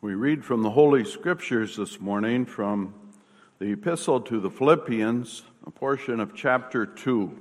We 0.00 0.14
read 0.14 0.44
from 0.44 0.62
the 0.62 0.70
Holy 0.70 1.04
Scriptures 1.04 1.74
this 1.74 2.00
morning 2.00 2.46
from 2.46 2.94
the 3.58 3.72
Epistle 3.72 4.20
to 4.20 4.38
the 4.38 4.48
Philippians, 4.48 5.42
a 5.66 5.72
portion 5.72 6.20
of 6.20 6.36
chapter 6.36 6.86
2. 6.86 7.36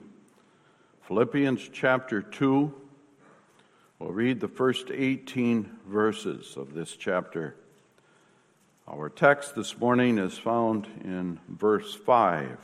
Philippians 1.03 1.69
chapter 1.71 2.23
2. 2.23 2.73
We'll 3.99 4.09
read 4.09 4.39
the 4.39 4.47
first 4.47 4.89
18 4.89 5.69
verses 5.85 6.57
of 6.57 6.73
this 6.73 6.95
chapter. 6.95 7.55
Our 8.87 9.09
text 9.09 9.53
this 9.53 9.77
morning 9.77 10.17
is 10.17 10.35
found 10.35 10.87
in 11.03 11.39
verse 11.47 11.93
5. 11.93 12.57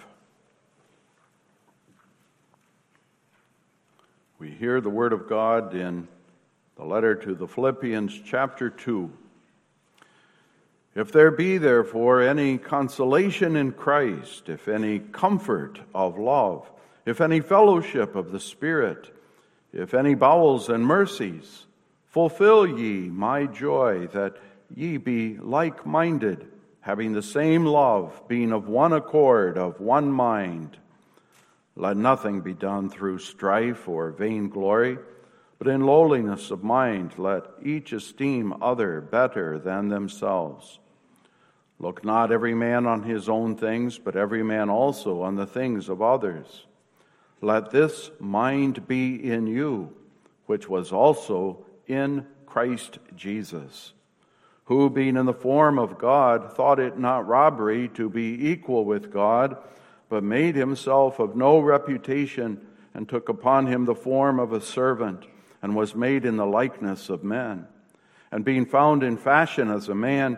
We 4.39 4.49
hear 4.49 4.81
the 4.81 4.89
Word 4.89 5.13
of 5.13 5.29
God 5.29 5.75
in 5.75 6.07
the 6.77 6.83
letter 6.83 7.13
to 7.13 7.35
the 7.35 7.47
Philippians, 7.47 8.21
chapter 8.25 8.71
2. 8.71 9.17
If 10.95 11.11
there 11.11 11.31
be, 11.31 11.57
therefore, 11.57 12.21
any 12.21 12.59
consolation 12.59 13.55
in 13.55 13.71
Christ, 13.71 14.47
if 14.47 14.67
any 14.67 14.99
comfort 14.99 15.79
of 15.93 16.19
love, 16.19 16.69
if 17.05 17.19
any 17.19 17.39
fellowship 17.39 18.15
of 18.15 18.31
the 18.31 18.39
Spirit, 18.39 19.11
if 19.71 19.95
any 19.95 20.13
bowels 20.13 20.69
and 20.69 20.85
mercies, 20.85 21.65
fulfill 22.05 22.67
ye 22.67 23.09
my 23.09 23.47
joy, 23.47 24.07
that 24.13 24.37
ye 24.75 24.97
be 24.97 25.37
like 25.39 25.83
minded, 25.83 26.47
having 26.81 27.13
the 27.13 27.23
same 27.23 27.65
love, 27.65 28.27
being 28.27 28.51
of 28.51 28.67
one 28.67 28.93
accord, 28.93 29.57
of 29.57 29.79
one 29.79 30.11
mind. 30.11 30.77
Let 31.75 31.97
nothing 31.97 32.41
be 32.41 32.53
done 32.53 32.91
through 32.91 33.17
strife 33.17 33.87
or 33.87 34.11
vainglory, 34.11 34.99
but 35.57 35.67
in 35.67 35.87
lowliness 35.87 36.51
of 36.51 36.63
mind 36.63 37.17
let 37.17 37.45
each 37.63 37.93
esteem 37.93 38.53
other 38.61 39.01
better 39.01 39.57
than 39.57 39.87
themselves. 39.87 40.77
Look 41.79 42.05
not 42.05 42.31
every 42.31 42.53
man 42.53 42.85
on 42.85 43.03
his 43.03 43.27
own 43.27 43.55
things, 43.55 43.97
but 43.97 44.15
every 44.15 44.43
man 44.43 44.69
also 44.69 45.21
on 45.21 45.35
the 45.35 45.47
things 45.47 45.89
of 45.89 46.01
others. 46.01 46.65
Let 47.41 47.71
this 47.71 48.09
mind 48.19 48.87
be 48.87 49.31
in 49.31 49.47
you, 49.47 49.93
which 50.45 50.69
was 50.69 50.91
also 50.91 51.65
in 51.87 52.25
Christ 52.45 52.99
Jesus, 53.15 53.93
who, 54.65 54.89
being 54.89 55.17
in 55.17 55.25
the 55.25 55.33
form 55.33 55.77
of 55.77 55.97
God, 55.97 56.53
thought 56.53 56.79
it 56.79 56.97
not 56.97 57.27
robbery 57.27 57.89
to 57.95 58.09
be 58.09 58.49
equal 58.49 58.85
with 58.85 59.11
God, 59.11 59.57
but 60.07 60.23
made 60.23 60.55
himself 60.55 61.19
of 61.19 61.35
no 61.35 61.59
reputation, 61.59 62.61
and 62.93 63.09
took 63.09 63.27
upon 63.27 63.67
him 63.67 63.85
the 63.85 63.95
form 63.95 64.39
of 64.39 64.53
a 64.53 64.61
servant, 64.61 65.25
and 65.61 65.75
was 65.75 65.95
made 65.95 66.25
in 66.25 66.37
the 66.37 66.45
likeness 66.45 67.09
of 67.09 67.23
men. 67.23 67.67
And 68.31 68.45
being 68.45 68.65
found 68.65 69.03
in 69.03 69.17
fashion 69.17 69.69
as 69.69 69.89
a 69.89 69.95
man, 69.95 70.37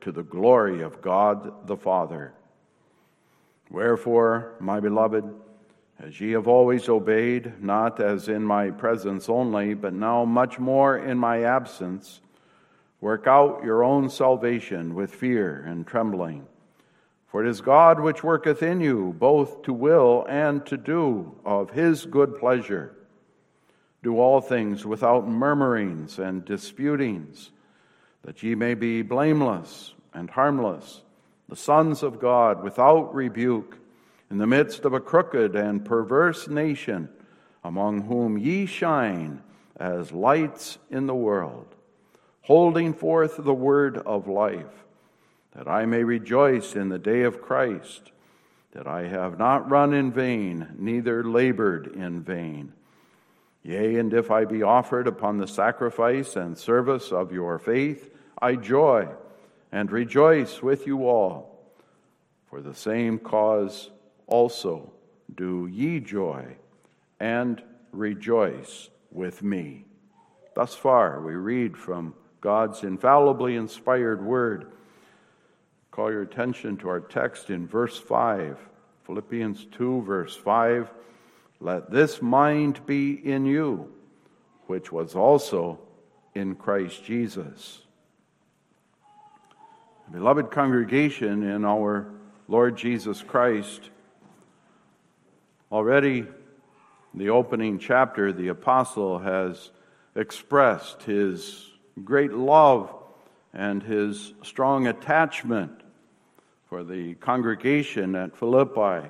to 0.00 0.12
the 0.12 0.22
glory 0.22 0.82
of 0.82 1.02
God 1.02 1.66
the 1.66 1.76
Father. 1.76 2.32
Wherefore, 3.70 4.54
my 4.60 4.80
beloved, 4.80 5.24
as 5.98 6.20
ye 6.20 6.32
have 6.32 6.48
always 6.48 6.88
obeyed, 6.88 7.62
not 7.62 8.00
as 8.00 8.28
in 8.28 8.42
my 8.42 8.70
presence 8.70 9.28
only, 9.28 9.74
but 9.74 9.92
now 9.92 10.24
much 10.24 10.58
more 10.58 10.98
in 10.98 11.18
my 11.18 11.44
absence, 11.44 12.20
work 13.00 13.26
out 13.26 13.62
your 13.64 13.84
own 13.84 14.08
salvation 14.08 14.94
with 14.94 15.14
fear 15.14 15.62
and 15.66 15.86
trembling. 15.86 16.46
For 17.28 17.44
it 17.44 17.48
is 17.48 17.60
God 17.60 18.00
which 18.00 18.24
worketh 18.24 18.62
in 18.62 18.80
you 18.80 19.14
both 19.18 19.62
to 19.62 19.72
will 19.72 20.26
and 20.28 20.66
to 20.66 20.76
do 20.76 21.36
of 21.44 21.70
his 21.70 22.06
good 22.06 22.38
pleasure. 22.38 22.96
Do 24.02 24.18
all 24.18 24.40
things 24.40 24.84
without 24.84 25.28
murmurings 25.28 26.18
and 26.18 26.44
disputings 26.44 27.50
that 28.22 28.42
ye 28.42 28.54
may 28.54 28.74
be 28.74 29.02
blameless 29.02 29.94
and 30.12 30.30
harmless, 30.30 31.02
the 31.48 31.56
sons 31.56 32.02
of 32.02 32.20
God 32.20 32.62
without 32.62 33.14
rebuke, 33.14 33.78
in 34.30 34.38
the 34.38 34.46
midst 34.46 34.84
of 34.84 34.92
a 34.92 35.00
crooked 35.00 35.56
and 35.56 35.84
perverse 35.84 36.46
nation, 36.46 37.08
among 37.64 38.02
whom 38.02 38.38
ye 38.38 38.64
shine 38.66 39.42
as 39.76 40.12
lights 40.12 40.78
in 40.90 41.06
the 41.06 41.14
world, 41.14 41.74
holding 42.42 42.92
forth 42.94 43.36
the 43.36 43.54
word 43.54 43.98
of 43.98 44.28
life, 44.28 44.84
that 45.56 45.66
I 45.66 45.84
may 45.86 46.04
rejoice 46.04 46.76
in 46.76 46.90
the 46.90 46.98
day 46.98 47.22
of 47.22 47.42
Christ, 47.42 48.12
that 48.72 48.86
I 48.86 49.08
have 49.08 49.38
not 49.38 49.68
run 49.68 49.92
in 49.92 50.12
vain, 50.12 50.76
neither 50.78 51.24
labored 51.24 51.88
in 51.88 52.22
vain. 52.22 52.72
Yea, 53.62 53.96
and 53.96 54.14
if 54.14 54.30
I 54.30 54.44
be 54.44 54.62
offered 54.62 55.06
upon 55.06 55.38
the 55.38 55.46
sacrifice 55.46 56.36
and 56.36 56.56
service 56.56 57.12
of 57.12 57.32
your 57.32 57.58
faith, 57.58 58.10
I 58.40 58.56
joy 58.56 59.08
and 59.70 59.92
rejoice 59.92 60.62
with 60.62 60.86
you 60.86 61.06
all. 61.06 61.60
For 62.48 62.60
the 62.60 62.74
same 62.74 63.18
cause 63.18 63.90
also 64.26 64.92
do 65.34 65.68
ye 65.70 66.00
joy 66.00 66.56
and 67.20 67.62
rejoice 67.92 68.88
with 69.12 69.42
me. 69.42 69.84
Thus 70.54 70.74
far, 70.74 71.20
we 71.20 71.34
read 71.34 71.76
from 71.76 72.14
God's 72.40 72.82
infallibly 72.82 73.56
inspired 73.56 74.24
word. 74.24 74.72
Call 75.90 76.10
your 76.10 76.22
attention 76.22 76.76
to 76.78 76.88
our 76.88 77.00
text 77.00 77.50
in 77.50 77.66
verse 77.66 77.98
5, 77.98 78.58
Philippians 79.04 79.66
2, 79.72 80.02
verse 80.02 80.34
5. 80.34 80.90
Let 81.60 81.90
this 81.90 82.22
mind 82.22 82.86
be 82.86 83.12
in 83.12 83.44
you, 83.44 83.92
which 84.66 84.90
was 84.90 85.14
also 85.14 85.78
in 86.34 86.54
Christ 86.54 87.04
Jesus. 87.04 87.82
Beloved 90.10 90.50
congregation 90.50 91.42
in 91.42 91.66
our 91.66 92.10
Lord 92.48 92.78
Jesus 92.78 93.22
Christ, 93.22 93.90
already 95.70 96.20
in 96.20 97.18
the 97.18 97.28
opening 97.28 97.78
chapter, 97.78 98.32
the 98.32 98.48
apostle 98.48 99.18
has 99.18 99.70
expressed 100.16 101.02
his 101.02 101.70
great 102.02 102.32
love 102.32 102.94
and 103.52 103.82
his 103.82 104.32
strong 104.42 104.86
attachment 104.86 105.82
for 106.70 106.84
the 106.84 107.14
congregation 107.16 108.14
at 108.14 108.36
Philippi, 108.36 109.08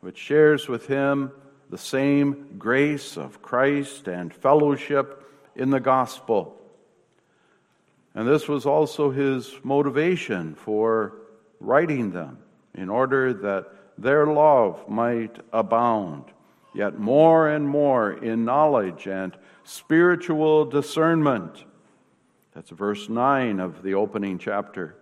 which 0.00 0.16
shares 0.16 0.66
with 0.66 0.86
him 0.86 1.30
the 1.70 1.78
same 1.78 2.56
grace 2.58 3.16
of 3.16 3.40
Christ 3.40 4.08
and 4.08 4.34
fellowship 4.34 5.24
in 5.54 5.70
the 5.70 5.80
gospel. 5.80 6.60
And 8.14 8.26
this 8.26 8.48
was 8.48 8.66
also 8.66 9.10
his 9.10 9.54
motivation 9.62 10.56
for 10.56 11.14
writing 11.60 12.10
them, 12.10 12.38
in 12.74 12.88
order 12.88 13.32
that 13.32 13.70
their 13.96 14.26
love 14.26 14.88
might 14.88 15.36
abound, 15.52 16.24
yet 16.74 16.98
more 16.98 17.48
and 17.48 17.68
more 17.68 18.12
in 18.12 18.44
knowledge 18.44 19.06
and 19.06 19.36
spiritual 19.62 20.64
discernment. 20.64 21.64
That's 22.52 22.70
verse 22.70 23.08
9 23.08 23.60
of 23.60 23.82
the 23.82 23.94
opening 23.94 24.38
chapter. 24.38 24.96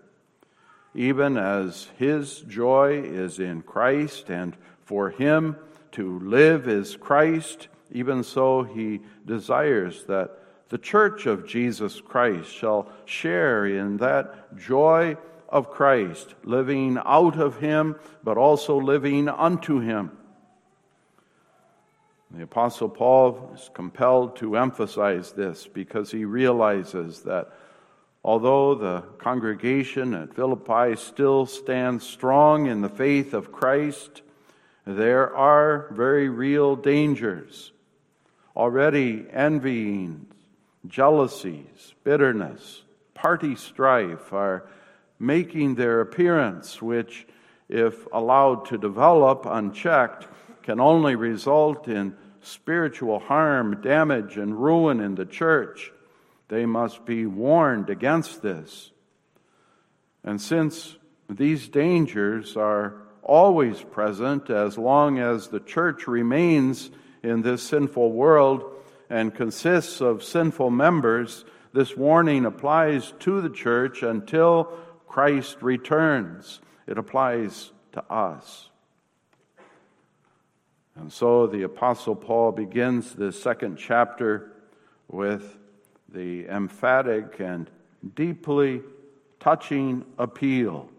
Even 0.94 1.38
as 1.38 1.88
his 1.96 2.40
joy 2.40 3.00
is 3.02 3.38
in 3.38 3.62
Christ 3.62 4.28
and 4.28 4.54
for 4.84 5.10
him 5.10 5.56
to 5.92 6.18
live 6.20 6.68
is 6.68 6.96
Christ, 6.96 7.68
even 7.90 8.22
so 8.22 8.62
he 8.62 9.00
desires 9.26 10.04
that 10.04 10.38
the 10.68 10.78
church 10.78 11.26
of 11.26 11.46
Jesus 11.46 12.00
Christ 12.00 12.50
shall 12.50 12.90
share 13.06 13.66
in 13.66 13.96
that 13.98 14.56
joy 14.58 15.16
of 15.48 15.70
Christ, 15.70 16.34
living 16.44 16.98
out 17.04 17.38
of 17.38 17.58
him, 17.58 17.96
but 18.22 18.36
also 18.36 18.78
living 18.78 19.28
unto 19.28 19.80
him. 19.80 20.12
The 22.30 22.42
Apostle 22.42 22.90
Paul 22.90 23.52
is 23.54 23.70
compelled 23.72 24.36
to 24.36 24.56
emphasize 24.56 25.32
this 25.32 25.66
because 25.66 26.10
he 26.10 26.26
realizes 26.26 27.22
that 27.22 27.50
although 28.22 28.74
the 28.74 29.00
congregation 29.16 30.12
at 30.12 30.34
Philippi 30.34 30.94
still 30.96 31.46
stands 31.46 32.06
strong 32.06 32.66
in 32.66 32.82
the 32.82 32.90
faith 32.90 33.32
of 33.32 33.50
Christ, 33.50 34.20
there 34.96 35.36
are 35.36 35.88
very 35.92 36.30
real 36.30 36.74
dangers. 36.74 37.72
Already 38.56 39.26
envyings, 39.30 40.32
jealousies, 40.86 41.94
bitterness, 42.04 42.84
party 43.12 43.54
strife 43.54 44.32
are 44.32 44.66
making 45.18 45.74
their 45.74 46.00
appearance, 46.00 46.80
which, 46.80 47.26
if 47.68 48.06
allowed 48.12 48.64
to 48.66 48.78
develop 48.78 49.44
unchecked, 49.44 50.26
can 50.62 50.80
only 50.80 51.16
result 51.16 51.86
in 51.86 52.16
spiritual 52.40 53.18
harm, 53.18 53.82
damage, 53.82 54.38
and 54.38 54.58
ruin 54.58 55.00
in 55.00 55.16
the 55.16 55.26
church. 55.26 55.92
They 56.48 56.64
must 56.64 57.04
be 57.04 57.26
warned 57.26 57.90
against 57.90 58.40
this. 58.40 58.90
And 60.24 60.40
since 60.40 60.96
these 61.28 61.68
dangers 61.68 62.56
are 62.56 63.02
always 63.22 63.82
present 63.82 64.50
as 64.50 64.78
long 64.78 65.18
as 65.18 65.48
the 65.48 65.60
church 65.60 66.06
remains 66.06 66.90
in 67.22 67.42
this 67.42 67.62
sinful 67.62 68.12
world 68.12 68.64
and 69.10 69.34
consists 69.34 70.00
of 70.00 70.22
sinful 70.22 70.70
members, 70.70 71.44
this 71.72 71.96
warning 71.96 72.44
applies 72.44 73.12
to 73.20 73.40
the 73.40 73.50
church 73.50 74.02
until 74.02 74.64
Christ 75.06 75.62
returns. 75.62 76.60
It 76.86 76.98
applies 76.98 77.70
to 77.92 78.04
us. 78.12 78.70
And 80.96 81.12
so 81.12 81.46
the 81.46 81.62
Apostle 81.62 82.16
Paul 82.16 82.52
begins 82.52 83.14
this 83.14 83.40
second 83.40 83.76
chapter 83.76 84.52
with 85.08 85.56
the 86.08 86.46
emphatic 86.46 87.38
and 87.40 87.70
deeply 88.14 88.82
touching 89.38 90.04
appeal. 90.18 90.90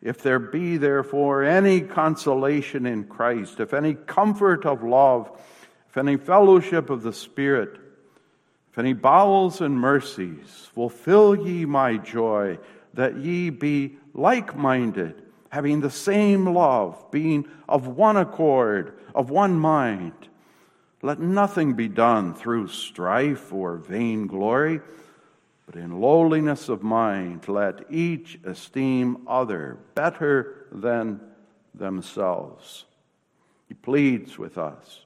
If 0.00 0.22
there 0.22 0.38
be 0.38 0.76
therefore 0.76 1.42
any 1.42 1.80
consolation 1.80 2.86
in 2.86 3.04
Christ, 3.04 3.58
if 3.60 3.74
any 3.74 3.94
comfort 3.94 4.64
of 4.64 4.82
love, 4.82 5.30
if 5.88 5.96
any 5.96 6.16
fellowship 6.16 6.88
of 6.90 7.02
the 7.02 7.12
Spirit, 7.12 7.78
if 8.70 8.78
any 8.78 8.92
bowels 8.92 9.60
and 9.60 9.78
mercies, 9.78 10.68
fulfill 10.72 11.34
ye 11.34 11.64
my 11.64 11.96
joy, 11.96 12.58
that 12.94 13.16
ye 13.16 13.50
be 13.50 13.96
like 14.14 14.56
minded, 14.56 15.22
having 15.50 15.80
the 15.80 15.90
same 15.90 16.46
love, 16.46 17.10
being 17.10 17.48
of 17.68 17.88
one 17.88 18.16
accord, 18.16 18.98
of 19.14 19.30
one 19.30 19.58
mind. 19.58 20.12
Let 21.02 21.20
nothing 21.20 21.74
be 21.74 21.88
done 21.88 22.34
through 22.34 22.68
strife 22.68 23.52
or 23.52 23.76
vainglory, 23.76 24.80
but 25.70 25.78
in 25.78 26.00
lowliness 26.00 26.70
of 26.70 26.82
mind, 26.82 27.46
let 27.46 27.92
each 27.92 28.40
esteem 28.42 29.18
other 29.26 29.76
better 29.94 30.66
than 30.72 31.20
themselves. 31.74 32.86
He 33.66 33.74
pleads 33.74 34.38
with 34.38 34.56
us 34.56 35.04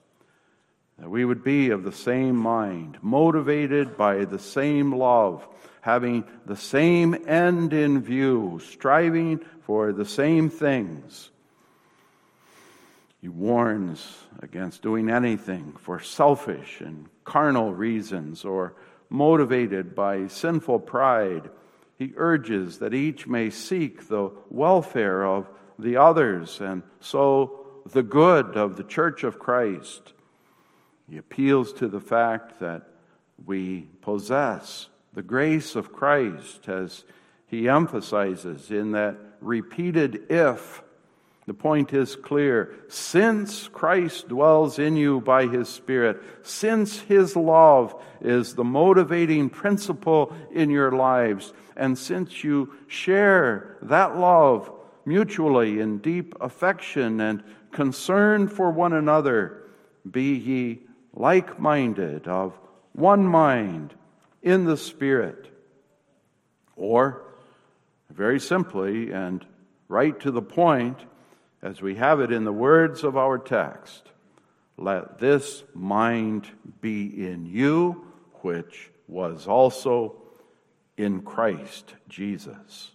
that 1.01 1.11
we 1.11 1.25
would 1.25 1.43
be 1.43 1.71
of 1.71 1.83
the 1.83 1.91
same 1.91 2.37
mind, 2.37 2.97
motivated 3.03 3.97
by 3.97 4.25
the 4.25 4.39
same 4.39 4.93
love, 4.93 5.45
having 5.81 6.23
the 6.47 6.55
same 6.55 7.29
end 7.29 7.73
in 7.73 8.01
view, 8.01 8.61
striving 8.65 9.41
for 9.63 9.93
the 9.93 10.05
same 10.05 10.49
things. 10.49 11.31
He 13.21 13.29
warns 13.29 14.17
against 14.41 14.81
doing 14.81 15.11
anything 15.11 15.75
for 15.81 15.99
selfish 15.99 16.81
and 16.81 17.09
carnal 17.25 17.75
reasons 17.75 18.45
or 18.45 18.77
motivated 19.13 19.95
by 19.95 20.27
sinful 20.27 20.81
pride. 20.81 21.51
He 21.99 22.15
urges 22.17 22.79
that 22.79 22.95
each 22.95 23.27
may 23.27 23.51
seek 23.51 24.09
the 24.09 24.31
welfare 24.49 25.25
of 25.25 25.49
the 25.79 25.99
others 25.99 26.61
and 26.61 26.83
so 27.01 27.83
the 27.93 28.03
good 28.03 28.57
of 28.57 28.77
the 28.77 28.85
church 28.85 29.23
of 29.23 29.39
Christ. 29.39 30.15
He 31.09 31.19
appeals 31.19 31.73
to 31.75 31.89
the 31.89 32.01
fact 32.01 32.61
that 32.61 32.89
we 33.45 33.89
possess 34.01 34.89
the 35.13 35.23
grace 35.23 35.77
of 35.77 35.93
Christ 35.93 36.69
as 36.69 37.05
he 37.47 37.69
emphasizes 37.69 38.71
in 38.71 38.93
that 38.93 39.17
repeated 39.41 40.31
if. 40.31 40.83
The 41.47 41.55
point 41.55 41.93
is 41.93 42.15
clear. 42.15 42.75
Since 42.89 43.67
Christ 43.69 44.29
dwells 44.29 44.79
in 44.79 44.97
you 44.97 45.21
by 45.21 45.47
his 45.47 45.69
Spirit, 45.69 46.23
since 46.43 47.01
his 47.01 47.35
love 47.35 48.01
is 48.21 48.55
the 48.55 48.65
motivating 48.65 49.51
principle 49.51 50.35
in 50.53 50.71
your 50.71 50.93
lives, 50.93 51.53
and 51.77 51.99
since 51.99 52.45
you 52.45 52.75
share 52.87 53.77
that 53.83 54.17
love 54.17 54.71
mutually 55.05 55.81
in 55.81 55.99
deep 55.99 56.35
affection 56.41 57.21
and 57.21 57.43
concern 57.73 58.47
for 58.47 58.71
one 58.71 58.93
another, 58.93 59.65
be 60.09 60.35
ye 60.35 60.83
like 61.13 61.59
minded, 61.59 62.29
of 62.29 62.57
one 62.93 63.27
mind 63.27 63.95
in 64.43 64.65
the 64.65 64.77
Spirit. 64.77 65.49
Or, 66.77 67.23
very 68.11 68.39
simply 68.39 69.11
and 69.13 69.45
right 69.89 70.19
to 70.21 70.31
the 70.31 70.43
point, 70.43 70.99
as 71.63 71.81
we 71.81 71.95
have 71.95 72.21
it 72.21 72.33
in 72.33 72.45
the 72.45 72.53
words 72.53 73.05
of 73.05 73.17
our 73.17 73.39
text, 73.39 74.11
let 74.77 75.19
this 75.19 75.63
mind 75.75 76.49
be 76.81 77.27
in 77.27 77.47
you, 77.47 78.05
which 78.41 78.91
was 79.07 79.47
also 79.47 80.17
in 80.97 81.23
Christ 81.23 81.95
Jesus. 82.09 82.91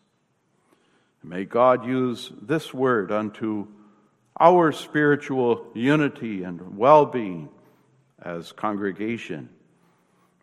May 1.24 1.46
God 1.46 1.86
use 1.86 2.31
this 2.42 2.74
word 2.74 3.12
unto 3.12 3.68
our 4.40 4.72
spiritual 4.72 5.68
unity 5.74 6.44
and 6.44 6.78
well 6.78 7.06
being 7.06 7.50
as 8.22 8.52
congregation. 8.52 9.50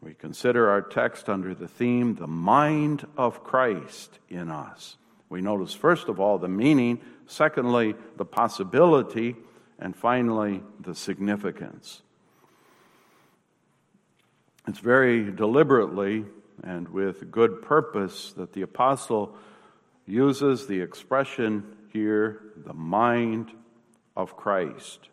We 0.01 0.15
consider 0.15 0.69
our 0.69 0.83
text 0.83 1.29
under 1.29 1.55
the 1.55 1.69
theme, 1.69 2.15
the 2.15 2.27
mind 2.27 3.07
of 3.17 3.45
Christ 3.45 4.19
in 4.29 4.51
us. 4.51 4.97
We 5.31 5.41
notice, 5.41 5.73
first 5.73 6.09
of 6.09 6.21
all, 6.21 6.39
the 6.39 6.49
meaning, 6.49 7.01
secondly, 7.27 7.95
the 8.17 8.25
possibility, 8.25 9.37
and 9.79 9.95
finally, 9.95 10.63
the 10.81 10.95
significance. 10.95 12.03
It's 14.67 14.79
very 14.79 15.31
deliberately 15.31 16.25
and 16.63 16.89
with 16.89 17.31
good 17.31 17.63
purpose 17.63 18.33
that 18.37 18.53
the 18.53 18.63
apostle 18.63 19.37
uses 20.07 20.67
the 20.67 20.81
expression 20.81 21.65
here, 21.93 22.41
the 22.65 22.75
mind 22.75 23.51
of 24.17 24.37
Christ. 24.37 25.09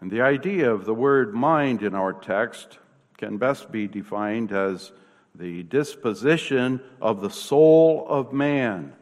And 0.00 0.10
the 0.10 0.22
idea 0.22 0.70
of 0.72 0.84
the 0.84 0.94
word 0.94 1.34
mind 1.34 1.82
in 1.82 1.94
our 1.94 2.12
text 2.12 2.78
can 3.16 3.36
best 3.36 3.70
be 3.70 3.86
defined 3.86 4.52
as 4.52 4.92
the 5.34 5.62
disposition 5.64 6.80
of 7.00 7.20
the 7.20 7.30
soul 7.30 8.06
of 8.08 8.32
man. 8.32 8.92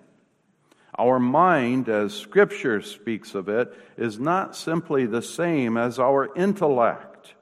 Our 0.98 1.18
mind, 1.18 1.88
as 1.88 2.12
Scripture 2.12 2.82
speaks 2.82 3.34
of 3.34 3.48
it, 3.48 3.72
is 3.96 4.18
not 4.18 4.54
simply 4.54 5.06
the 5.06 5.22
same 5.22 5.76
as 5.76 5.98
our 5.98 6.34
intellect, 6.36 7.34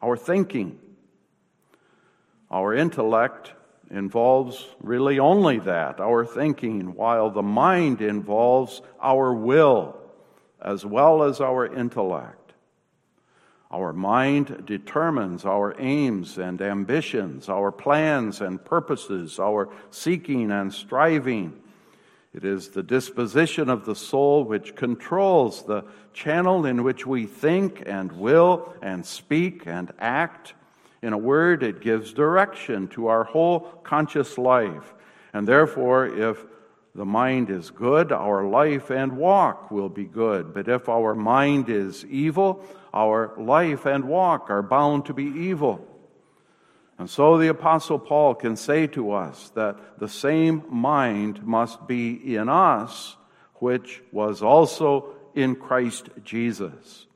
our 0.00 0.16
thinking. 0.16 0.78
Our 2.50 2.74
intellect 2.74 3.52
involves 3.90 4.66
really 4.80 5.18
only 5.18 5.58
that, 5.60 6.00
our 6.00 6.24
thinking, 6.24 6.94
while 6.94 7.30
the 7.30 7.42
mind 7.42 8.00
involves 8.00 8.80
our 9.02 9.34
will 9.34 10.00
as 10.64 10.84
well 10.86 11.22
as 11.22 11.40
our 11.40 11.66
intellect. 11.66 12.54
Our 13.70 13.92
mind 13.92 14.64
determines 14.66 15.44
our 15.44 15.74
aims 15.78 16.38
and 16.38 16.62
ambitions, 16.62 17.48
our 17.48 17.70
plans 17.70 18.40
and 18.40 18.64
purposes, 18.64 19.38
our 19.38 19.68
seeking 19.90 20.50
and 20.50 20.72
striving. 20.72 21.60
It 22.34 22.44
is 22.44 22.70
the 22.70 22.82
disposition 22.82 23.70
of 23.70 23.84
the 23.84 23.94
soul 23.94 24.42
which 24.42 24.74
controls 24.74 25.62
the 25.62 25.84
channel 26.12 26.66
in 26.66 26.82
which 26.82 27.06
we 27.06 27.26
think 27.26 27.84
and 27.86 28.10
will 28.10 28.74
and 28.82 29.06
speak 29.06 29.66
and 29.66 29.92
act. 30.00 30.54
In 31.00 31.12
a 31.12 31.18
word, 31.18 31.62
it 31.62 31.80
gives 31.80 32.12
direction 32.12 32.88
to 32.88 33.06
our 33.06 33.22
whole 33.22 33.60
conscious 33.84 34.36
life. 34.36 34.94
And 35.32 35.46
therefore, 35.46 36.06
if 36.06 36.44
the 36.96 37.04
mind 37.04 37.50
is 37.50 37.70
good, 37.70 38.10
our 38.10 38.44
life 38.44 38.90
and 38.90 39.16
walk 39.16 39.70
will 39.70 39.88
be 39.88 40.04
good. 40.04 40.52
But 40.52 40.68
if 40.68 40.88
our 40.88 41.14
mind 41.14 41.68
is 41.68 42.04
evil, 42.06 42.64
our 42.92 43.32
life 43.38 43.86
and 43.86 44.04
walk 44.04 44.50
are 44.50 44.62
bound 44.62 45.06
to 45.06 45.14
be 45.14 45.24
evil. 45.24 45.86
And 46.98 47.10
so 47.10 47.38
the 47.38 47.48
Apostle 47.48 47.98
Paul 47.98 48.34
can 48.34 48.56
say 48.56 48.86
to 48.88 49.12
us 49.12 49.50
that 49.54 49.98
the 49.98 50.08
same 50.08 50.62
mind 50.68 51.44
must 51.44 51.86
be 51.86 52.36
in 52.36 52.48
us, 52.48 53.16
which 53.54 54.02
was 54.12 54.42
also 54.42 55.14
in 55.34 55.56
Christ 55.56 56.08
Jesus. 56.22 57.06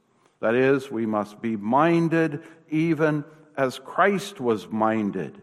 That 0.41 0.55
is, 0.55 0.91
we 0.91 1.07
must 1.07 1.41
be 1.41 1.57
minded 1.57 2.43
even 2.71 3.25
as 3.57 3.79
Christ 3.79 4.41
was 4.41 4.69
minded. 4.69 5.41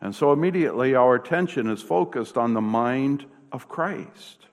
And 0.00 0.14
so 0.14 0.32
immediately 0.32 0.94
our 0.94 1.14
attention 1.14 1.68
is 1.68 1.82
focused 1.82 2.36
on 2.36 2.54
the 2.54 2.60
mind 2.60 3.24
of 3.50 3.68
Christ. 3.68 4.46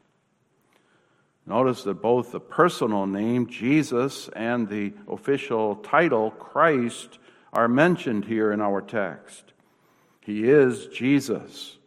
Notice 1.45 1.83
that 1.83 2.01
both 2.01 2.31
the 2.31 2.39
personal 2.39 3.05
name, 3.05 3.47
Jesus, 3.47 4.29
and 4.29 4.69
the 4.69 4.93
official 5.09 5.75
title, 5.75 6.31
Christ, 6.31 7.19
are 7.53 7.67
mentioned 7.67 8.25
here 8.25 8.51
in 8.51 8.59
our 8.59 8.81
text. 8.81 9.53
He 10.21 10.49
is 10.49 10.87
Jesus, 10.87 11.77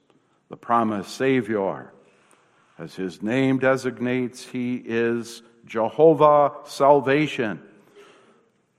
the 0.49 0.57
promised 0.57 1.15
Savior. 1.15 1.93
As 2.79 2.95
his 2.95 3.23
name 3.23 3.59
designates, 3.59 4.45
he 4.45 4.77
is 4.77 5.43
Jehovah 5.65 6.53
salvation, 6.65 7.61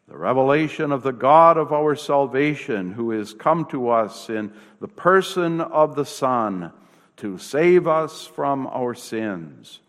the 0.07 0.17
revelation 0.17 0.93
of 0.93 1.03
the 1.03 1.11
God 1.11 1.57
of 1.57 1.73
our 1.73 1.95
salvation, 1.95 2.93
who 2.93 3.11
is 3.11 3.33
come 3.33 3.65
to 3.65 3.89
us 3.89 4.29
in 4.29 4.53
the 4.79 4.87
person 4.87 5.59
of 5.59 5.95
the 5.95 6.05
Son 6.05 6.71
to 7.17 7.37
save 7.37 7.87
us 7.87 8.25
from 8.25 8.67
our 8.67 8.93
sins. 8.93 9.81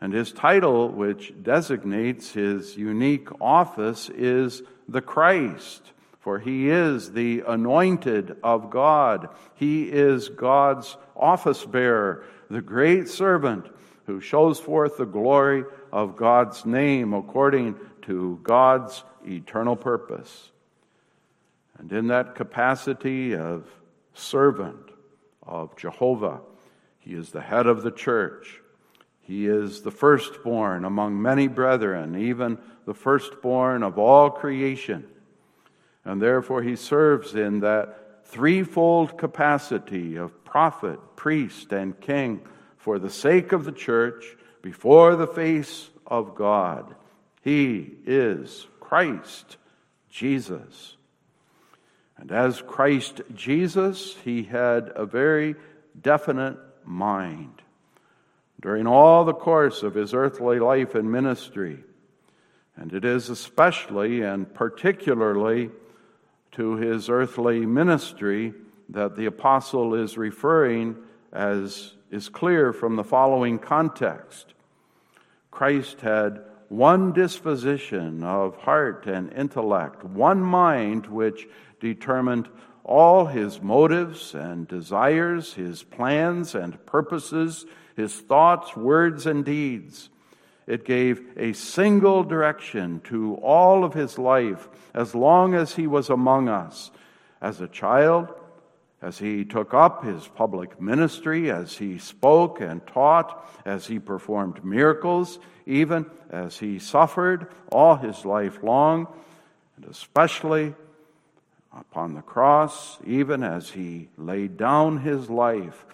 And 0.00 0.12
his 0.12 0.30
title, 0.30 0.90
which 0.90 1.32
designates 1.42 2.30
his 2.32 2.76
unique 2.76 3.28
office, 3.40 4.08
is 4.10 4.62
the 4.88 5.02
Christ, 5.02 5.92
for 6.20 6.38
he 6.38 6.70
is 6.70 7.12
the 7.12 7.44
anointed 7.46 8.36
of 8.42 8.70
God. 8.70 9.28
He 9.54 9.84
is 9.84 10.28
God's 10.28 10.96
office 11.14 11.64
bearer, 11.64 12.24
the 12.50 12.62
great 12.62 13.08
servant 13.08 13.66
who 14.06 14.20
shows 14.20 14.58
forth 14.58 14.96
the 14.96 15.06
glory 15.06 15.64
of 15.92 16.16
God's 16.16 16.64
name 16.64 17.12
according 17.12 17.76
to 18.02 18.40
God's 18.42 19.04
eternal 19.26 19.76
purpose. 19.76 20.50
And 21.78 21.92
in 21.92 22.08
that 22.08 22.34
capacity 22.34 23.36
of 23.36 23.68
servant 24.14 24.90
of 25.42 25.76
Jehovah, 25.76 26.40
he 26.98 27.14
is 27.14 27.30
the 27.30 27.40
head 27.40 27.66
of 27.66 27.82
the 27.82 27.90
church. 27.90 28.60
He 29.28 29.46
is 29.46 29.82
the 29.82 29.90
firstborn 29.90 30.86
among 30.86 31.20
many 31.20 31.48
brethren, 31.48 32.16
even 32.16 32.56
the 32.86 32.94
firstborn 32.94 33.82
of 33.82 33.98
all 33.98 34.30
creation. 34.30 35.06
And 36.02 36.20
therefore, 36.20 36.62
he 36.62 36.76
serves 36.76 37.34
in 37.34 37.60
that 37.60 38.24
threefold 38.24 39.18
capacity 39.18 40.16
of 40.16 40.44
prophet, 40.44 40.98
priest, 41.14 41.72
and 41.72 42.00
king 42.00 42.40
for 42.78 42.98
the 42.98 43.10
sake 43.10 43.52
of 43.52 43.66
the 43.66 43.72
church 43.72 44.34
before 44.62 45.14
the 45.14 45.26
face 45.26 45.90
of 46.06 46.34
God. 46.34 46.94
He 47.42 47.96
is 48.06 48.66
Christ 48.80 49.58
Jesus. 50.08 50.96
And 52.16 52.32
as 52.32 52.62
Christ 52.62 53.20
Jesus, 53.34 54.16
he 54.24 54.44
had 54.44 54.90
a 54.96 55.04
very 55.04 55.54
definite 56.00 56.56
mind. 56.86 57.60
During 58.60 58.86
all 58.86 59.24
the 59.24 59.34
course 59.34 59.82
of 59.82 59.94
his 59.94 60.14
earthly 60.14 60.58
life 60.58 60.94
and 60.94 61.10
ministry, 61.10 61.84
and 62.76 62.92
it 62.92 63.04
is 63.04 63.28
especially 63.28 64.22
and 64.22 64.52
particularly 64.52 65.70
to 66.52 66.76
his 66.76 67.08
earthly 67.08 67.66
ministry 67.66 68.54
that 68.88 69.16
the 69.16 69.26
apostle 69.26 69.94
is 69.94 70.18
referring, 70.18 70.96
as 71.32 71.94
is 72.10 72.28
clear 72.28 72.72
from 72.72 72.96
the 72.96 73.04
following 73.04 73.58
context. 73.58 74.54
Christ 75.50 76.00
had 76.00 76.42
one 76.68 77.12
disposition 77.12 78.22
of 78.22 78.56
heart 78.56 79.06
and 79.06 79.32
intellect, 79.32 80.04
one 80.04 80.40
mind 80.40 81.06
which 81.06 81.48
determined 81.80 82.48
all 82.84 83.26
his 83.26 83.60
motives 83.60 84.34
and 84.34 84.66
desires, 84.66 85.54
his 85.54 85.82
plans 85.82 86.54
and 86.54 86.84
purposes, 86.86 87.66
his 87.98 88.14
thoughts, 88.14 88.74
words, 88.74 89.26
and 89.26 89.44
deeds. 89.44 90.08
It 90.66 90.84
gave 90.84 91.20
a 91.36 91.52
single 91.52 92.22
direction 92.22 93.00
to 93.04 93.34
all 93.36 93.84
of 93.84 93.92
his 93.92 94.18
life 94.18 94.68
as 94.94 95.14
long 95.14 95.54
as 95.54 95.74
he 95.74 95.86
was 95.86 96.08
among 96.08 96.48
us. 96.48 96.90
As 97.42 97.60
a 97.60 97.68
child, 97.68 98.32
as 99.02 99.18
he 99.18 99.44
took 99.44 99.74
up 99.74 100.04
his 100.04 100.28
public 100.28 100.80
ministry, 100.80 101.50
as 101.50 101.76
he 101.76 101.98
spoke 101.98 102.60
and 102.60 102.86
taught, 102.86 103.44
as 103.64 103.86
he 103.86 103.98
performed 103.98 104.64
miracles, 104.64 105.38
even 105.66 106.06
as 106.30 106.58
he 106.58 106.78
suffered 106.78 107.52
all 107.70 107.96
his 107.96 108.24
life 108.24 108.62
long, 108.62 109.08
and 109.76 109.90
especially 109.90 110.74
upon 111.72 112.14
the 112.14 112.22
cross, 112.22 112.98
even 113.04 113.42
as 113.42 113.70
he 113.70 114.08
laid 114.16 114.56
down 114.56 114.98
his 114.98 115.30
life, 115.30 115.84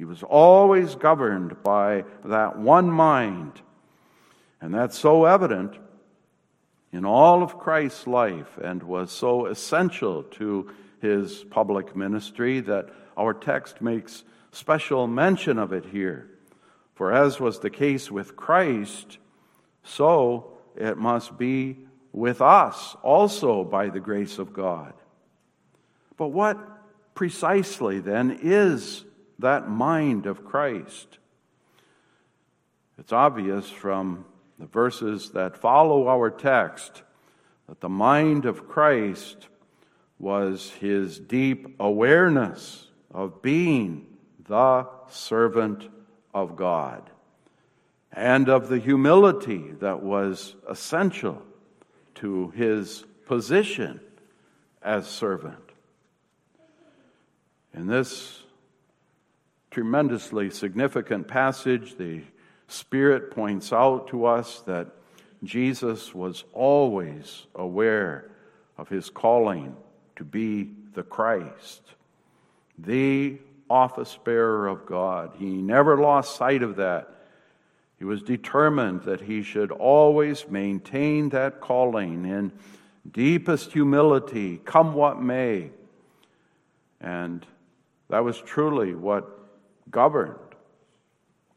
he 0.00 0.06
was 0.06 0.22
always 0.22 0.94
governed 0.94 1.62
by 1.62 2.06
that 2.24 2.58
one 2.58 2.90
mind 2.90 3.60
and 4.62 4.72
that's 4.72 4.98
so 4.98 5.26
evident 5.26 5.76
in 6.90 7.04
all 7.04 7.42
of 7.42 7.58
Christ's 7.58 8.06
life 8.06 8.56
and 8.56 8.82
was 8.82 9.12
so 9.12 9.44
essential 9.44 10.22
to 10.22 10.70
his 11.02 11.44
public 11.50 11.94
ministry 11.94 12.60
that 12.60 12.88
our 13.14 13.34
text 13.34 13.82
makes 13.82 14.24
special 14.52 15.06
mention 15.06 15.58
of 15.58 15.70
it 15.74 15.84
here. 15.84 16.30
For 16.94 17.12
as 17.12 17.38
was 17.38 17.58
the 17.58 17.68
case 17.68 18.10
with 18.10 18.36
Christ, 18.36 19.18
so 19.84 20.56
it 20.76 20.96
must 20.96 21.36
be 21.36 21.76
with 22.10 22.40
us 22.40 22.96
also 23.02 23.64
by 23.64 23.90
the 23.90 24.00
grace 24.00 24.38
of 24.38 24.54
God. 24.54 24.94
But 26.16 26.28
what 26.28 26.58
precisely 27.14 28.00
then 28.00 28.38
is 28.42 29.04
that 29.40 29.68
mind 29.68 30.26
of 30.26 30.44
Christ? 30.44 31.18
It's 32.98 33.12
obvious 33.12 33.70
from 33.70 34.24
the 34.58 34.66
verses 34.66 35.30
that 35.30 35.56
follow 35.56 36.08
our 36.08 36.30
text, 36.30 37.02
that 37.68 37.80
the 37.80 37.88
mind 37.88 38.44
of 38.44 38.68
Christ 38.68 39.48
was 40.18 40.70
his 40.80 41.18
deep 41.18 41.76
awareness 41.80 42.86
of 43.12 43.40
being 43.40 44.06
the 44.46 44.86
servant 45.08 45.88
of 46.34 46.56
God 46.56 47.08
and 48.12 48.48
of 48.48 48.68
the 48.68 48.78
humility 48.78 49.70
that 49.80 50.02
was 50.02 50.56
essential 50.68 51.42
to 52.16 52.50
his 52.50 53.04
position 53.26 54.00
as 54.82 55.06
servant. 55.06 55.56
In 57.72 57.86
this 57.86 58.39
tremendously 59.70 60.50
significant 60.50 61.28
passage, 61.28 61.96
the 61.96 62.22
Spirit 62.66 63.30
points 63.30 63.72
out 63.72 64.08
to 64.08 64.26
us 64.26 64.60
that 64.60 64.88
Jesus 65.42 66.14
was 66.14 66.44
always 66.52 67.46
aware 67.54 68.30
of 68.76 68.88
his 68.88 69.10
calling 69.10 69.76
to 70.16 70.24
be 70.24 70.70
the 70.94 71.02
Christ, 71.02 71.82
the 72.78 73.38
office 73.68 74.18
bearer 74.24 74.66
of 74.66 74.86
God. 74.86 75.32
He 75.38 75.46
never 75.46 75.96
lost 75.96 76.36
sight 76.36 76.62
of 76.62 76.76
that. 76.76 77.08
He 77.98 78.04
was 78.04 78.22
determined 78.22 79.02
that 79.02 79.20
he 79.20 79.42
should 79.42 79.70
always 79.70 80.48
maintain 80.48 81.28
that 81.30 81.60
calling 81.60 82.24
in 82.24 82.52
deepest 83.10 83.72
humility, 83.72 84.60
come 84.64 84.94
what 84.94 85.22
may. 85.22 85.70
And 87.00 87.46
that 88.08 88.24
was 88.24 88.38
truly 88.38 88.94
what 88.94 89.39
governed 89.90 90.36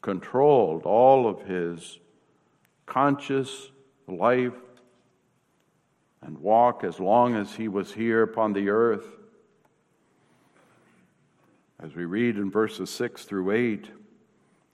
controlled 0.02 0.84
all 0.84 1.28
of 1.28 1.42
his 1.44 2.00
conscious 2.86 3.72
life 4.08 4.54
and 6.22 6.38
walk 6.38 6.84
as 6.84 7.00
long 7.00 7.36
as 7.36 7.54
he 7.54 7.68
was 7.68 7.94
here 7.94 8.22
upon 8.22 8.54
the 8.54 8.70
earth. 8.70 9.06
As 11.80 11.96
we 11.96 12.06
read 12.06 12.38
in 12.38 12.52
verses 12.52 12.90
6 12.90 13.25
through 13.25 13.52
8, 13.52 13.90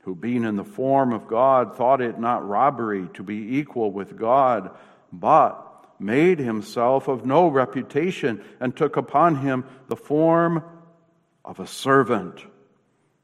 who 0.04 0.16
being 0.16 0.44
in 0.44 0.56
the 0.56 0.64
form 0.64 1.14
of 1.14 1.28
God 1.28 1.76
thought 1.76 2.02
it 2.02 2.20
not 2.20 2.48
robbery 2.48 3.08
to 3.14 3.24
be 3.24 3.58
equal 3.58 3.92
with 3.92 4.18
God, 4.18 4.72
but 5.12 5.66
made 6.00 6.40
himself 6.40 7.08
of 7.08 7.26
no 7.26 7.48
reputation 7.48 8.44
and 8.60 8.76
took 8.76 8.96
upon 8.96 9.38
him 9.38 9.66
the 9.88 9.96
form 9.96 10.64
of 11.44 11.60
a 11.60 11.68
servant 11.68 12.46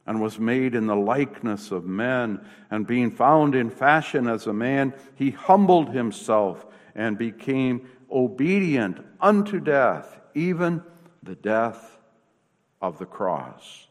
and 0.05 0.21
was 0.21 0.39
made 0.39 0.75
in 0.75 0.87
the 0.87 0.95
likeness 0.95 1.71
of 1.71 1.85
men. 1.85 2.45
And 2.69 2.85
being 2.85 3.11
found 3.11 3.55
in 3.55 3.69
fashion 3.69 4.27
as 4.27 4.47
a 4.47 4.53
man, 4.53 4.93
he 5.15 5.31
humbled 5.31 5.89
himself 5.89 6.65
and 6.93 7.17
became 7.17 7.89
obedient 8.11 9.03
unto 9.19 9.59
death, 9.59 10.19
even 10.33 10.83
the 11.23 11.35
death 11.35 11.97
of 12.81 12.99
the 12.99 13.05
cross. 13.05 13.87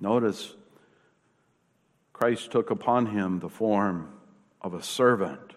Notice 0.00 0.54
Christ 2.12 2.50
took 2.50 2.70
upon 2.70 3.06
him 3.06 3.38
the 3.38 3.48
form 3.48 4.12
of 4.60 4.74
a 4.74 4.82
servant. 4.82 5.54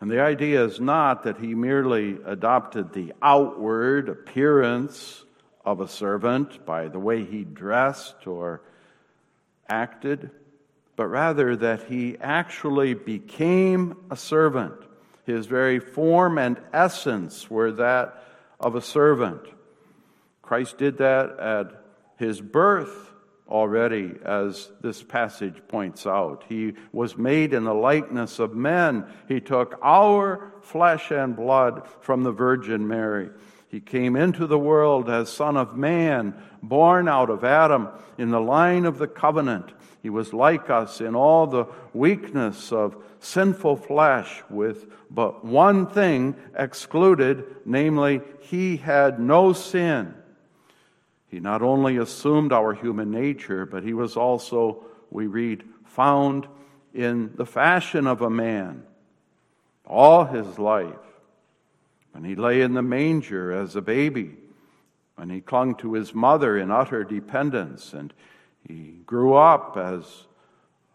And 0.00 0.10
the 0.10 0.20
idea 0.20 0.64
is 0.64 0.80
not 0.80 1.22
that 1.24 1.38
he 1.38 1.54
merely 1.54 2.18
adopted 2.26 2.92
the 2.92 3.12
outward 3.22 4.08
appearance 4.08 5.24
of 5.64 5.80
a 5.80 5.88
servant 5.88 6.64
by 6.66 6.88
the 6.88 6.98
way 6.98 7.24
he 7.24 7.44
dressed 7.44 8.26
or 8.26 8.60
acted, 9.68 10.30
but 10.96 11.06
rather 11.06 11.56
that 11.56 11.84
he 11.84 12.16
actually 12.20 12.94
became 12.94 13.96
a 14.10 14.16
servant. 14.16 14.74
His 15.24 15.46
very 15.46 15.78
form 15.78 16.38
and 16.38 16.60
essence 16.72 17.50
were 17.50 17.72
that 17.72 18.22
of 18.60 18.74
a 18.74 18.82
servant. 18.82 19.40
Christ 20.42 20.78
did 20.78 20.98
that 20.98 21.38
at 21.38 21.84
his 22.18 22.40
birth 22.40 23.10
already, 23.48 24.14
as 24.24 24.70
this 24.80 25.02
passage 25.02 25.60
points 25.68 26.06
out. 26.06 26.44
He 26.48 26.74
was 26.92 27.16
made 27.16 27.52
in 27.52 27.64
the 27.64 27.74
likeness 27.74 28.38
of 28.38 28.54
men. 28.54 29.06
He 29.28 29.40
took 29.40 29.78
our 29.82 30.52
flesh 30.62 31.10
and 31.10 31.36
blood 31.36 31.86
from 32.00 32.22
the 32.22 32.32
Virgin 32.32 32.86
Mary. 32.88 33.30
He 33.74 33.80
came 33.80 34.14
into 34.14 34.46
the 34.46 34.56
world 34.56 35.10
as 35.10 35.28
Son 35.28 35.56
of 35.56 35.76
Man, 35.76 36.40
born 36.62 37.08
out 37.08 37.28
of 37.28 37.42
Adam 37.42 37.88
in 38.16 38.30
the 38.30 38.40
line 38.40 38.84
of 38.84 38.98
the 38.98 39.08
covenant. 39.08 39.72
He 40.00 40.10
was 40.10 40.32
like 40.32 40.70
us 40.70 41.00
in 41.00 41.16
all 41.16 41.48
the 41.48 41.66
weakness 41.92 42.70
of 42.70 42.96
sinful 43.18 43.78
flesh, 43.78 44.44
with 44.48 44.86
but 45.10 45.44
one 45.44 45.88
thing 45.88 46.36
excluded, 46.56 47.46
namely, 47.64 48.20
he 48.42 48.76
had 48.76 49.18
no 49.18 49.52
sin. 49.52 50.14
He 51.26 51.40
not 51.40 51.60
only 51.60 51.96
assumed 51.96 52.52
our 52.52 52.74
human 52.74 53.10
nature, 53.10 53.66
but 53.66 53.82
he 53.82 53.92
was 53.92 54.16
also, 54.16 54.84
we 55.10 55.26
read, 55.26 55.64
found 55.84 56.46
in 56.94 57.32
the 57.34 57.44
fashion 57.44 58.06
of 58.06 58.22
a 58.22 58.30
man 58.30 58.84
all 59.84 60.26
his 60.26 60.60
life. 60.60 60.94
When 62.14 62.22
he 62.22 62.36
lay 62.36 62.60
in 62.60 62.74
the 62.74 62.82
manger 62.82 63.50
as 63.50 63.74
a 63.74 63.82
baby, 63.82 64.36
when 65.16 65.30
he 65.30 65.40
clung 65.40 65.74
to 65.76 65.94
his 65.94 66.14
mother 66.14 66.56
in 66.56 66.70
utter 66.70 67.02
dependence, 67.02 67.92
and 67.92 68.14
he 68.68 69.00
grew 69.04 69.34
up 69.34 69.76
as 69.76 70.28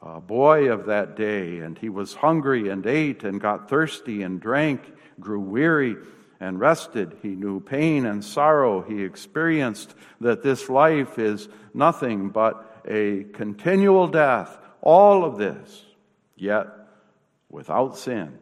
a 0.02 0.22
boy 0.22 0.72
of 0.72 0.86
that 0.86 1.18
day, 1.18 1.60
and 1.60 1.78
he 1.78 1.90
was 1.90 2.14
hungry 2.14 2.70
and 2.70 2.86
ate 2.88 3.26
and 3.26 3.42
got 3.42 3.68
thirsty 3.68 4.24
and 4.24 4.40
drank, 4.40 4.82
grew 5.20 5.42
weary 5.42 5.98
and 6.40 6.58
rested. 6.58 7.18
He 7.22 7.36
knew 7.36 7.60
pain 7.60 8.06
and 8.06 8.24
sorrow. 8.24 8.82
He 8.82 9.04
experienced 9.04 9.96
that 10.22 10.42
this 10.42 10.70
life 10.70 11.20
is 11.20 11.50
nothing 11.74 12.30
but 12.30 12.82
a 12.88 13.26
continual 13.34 14.08
death. 14.08 14.58
All 14.80 15.26
of 15.26 15.38
this, 15.38 15.86
yet 16.38 16.68
without 17.50 17.98
sin. 17.98 18.40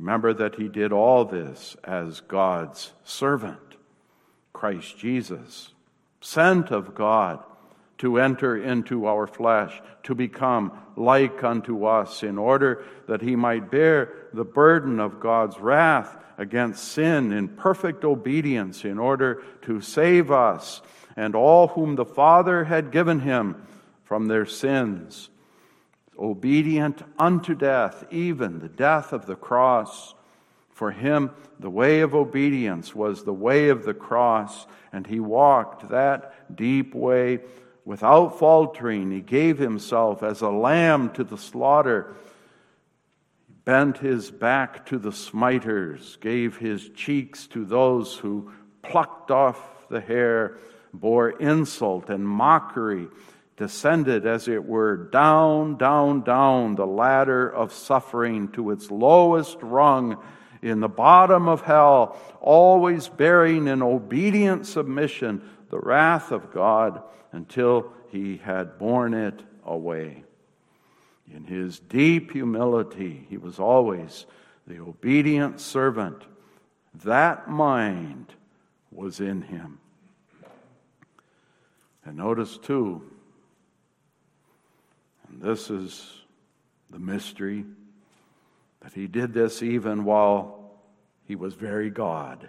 Remember 0.00 0.32
that 0.32 0.54
he 0.54 0.66
did 0.68 0.92
all 0.92 1.26
this 1.26 1.76
as 1.84 2.20
God's 2.20 2.92
servant, 3.04 3.76
Christ 4.54 4.96
Jesus, 4.96 5.74
sent 6.22 6.70
of 6.70 6.94
God 6.94 7.44
to 7.98 8.16
enter 8.16 8.56
into 8.56 9.04
our 9.04 9.26
flesh, 9.26 9.78
to 10.04 10.14
become 10.14 10.72
like 10.96 11.44
unto 11.44 11.84
us, 11.84 12.22
in 12.22 12.38
order 12.38 12.82
that 13.08 13.20
he 13.20 13.36
might 13.36 13.70
bear 13.70 14.28
the 14.32 14.44
burden 14.44 15.00
of 15.00 15.20
God's 15.20 15.58
wrath 15.58 16.16
against 16.38 16.82
sin 16.82 17.30
in 17.30 17.48
perfect 17.48 18.02
obedience, 18.02 18.86
in 18.86 18.98
order 18.98 19.42
to 19.62 19.82
save 19.82 20.30
us 20.30 20.80
and 21.14 21.34
all 21.34 21.68
whom 21.68 21.96
the 21.96 22.06
Father 22.06 22.64
had 22.64 22.90
given 22.90 23.20
him 23.20 23.66
from 24.04 24.28
their 24.28 24.46
sins, 24.46 25.28
obedient 26.20 27.02
unto 27.18 27.54
death, 27.54 28.04
even 28.10 28.58
the 28.58 28.68
death 28.68 29.12
of 29.12 29.26
the 29.26 29.36
cross. 29.36 30.14
For 30.70 30.90
him, 30.90 31.30
the 31.58 31.70
way 31.70 32.00
of 32.00 32.14
obedience 32.14 32.94
was 32.94 33.24
the 33.24 33.32
way 33.32 33.68
of 33.68 33.84
the 33.84 33.94
cross, 33.94 34.66
and 34.92 35.06
he 35.06 35.20
walked 35.20 35.88
that 35.88 36.56
deep 36.56 36.94
way 36.94 37.40
Without 37.84 38.38
faltering, 38.38 39.10
he 39.10 39.20
gave 39.20 39.58
himself 39.58 40.22
as 40.22 40.42
a 40.42 40.48
lamb 40.48 41.10
to 41.10 41.24
the 41.24 41.36
slaughter, 41.36 42.14
he 43.48 43.54
bent 43.64 43.98
his 43.98 44.30
back 44.30 44.86
to 44.86 44.98
the 44.98 45.10
smiters, 45.10 46.16
gave 46.20 46.58
his 46.58 46.88
cheeks 46.90 47.46
to 47.48 47.64
those 47.64 48.16
who 48.16 48.52
plucked 48.82 49.30
off 49.30 49.88
the 49.88 50.00
hair, 50.00 50.58
bore 50.92 51.30
insult 51.30 52.10
and 52.10 52.26
mockery, 52.26 53.08
descended, 53.60 54.24
as 54.24 54.48
it 54.48 54.64
were, 54.64 54.96
down, 54.96 55.76
down, 55.76 56.22
down 56.22 56.76
the 56.76 56.86
ladder 56.86 57.46
of 57.46 57.74
suffering 57.74 58.48
to 58.48 58.70
its 58.70 58.90
lowest 58.90 59.58
rung 59.60 60.16
in 60.62 60.80
the 60.80 60.88
bottom 60.88 61.46
of 61.46 61.60
hell, 61.60 62.18
always 62.40 63.08
bearing 63.08 63.68
in 63.68 63.82
obedient 63.82 64.66
submission 64.66 65.42
the 65.68 65.78
wrath 65.78 66.32
of 66.32 66.50
God 66.54 67.02
until 67.32 67.92
he 68.08 68.38
had 68.38 68.78
borne 68.78 69.12
it 69.12 69.42
away. 69.66 70.24
In 71.30 71.44
his 71.44 71.78
deep 71.80 72.30
humility, 72.30 73.26
he 73.28 73.36
was 73.36 73.58
always 73.58 74.24
the 74.66 74.78
obedient 74.78 75.60
servant. 75.60 76.22
That 77.04 77.46
mind 77.46 78.32
was 78.90 79.20
in 79.20 79.42
him. 79.42 79.80
And 82.06 82.16
notice, 82.16 82.56
too, 82.56 83.02
and 85.30 85.40
this 85.40 85.70
is 85.70 86.12
the 86.90 86.98
mystery, 86.98 87.64
that 88.80 88.92
he 88.92 89.06
did 89.06 89.32
this 89.32 89.62
even 89.62 90.04
while 90.04 90.72
he 91.26 91.36
was 91.36 91.54
very 91.54 91.90
God. 91.90 92.48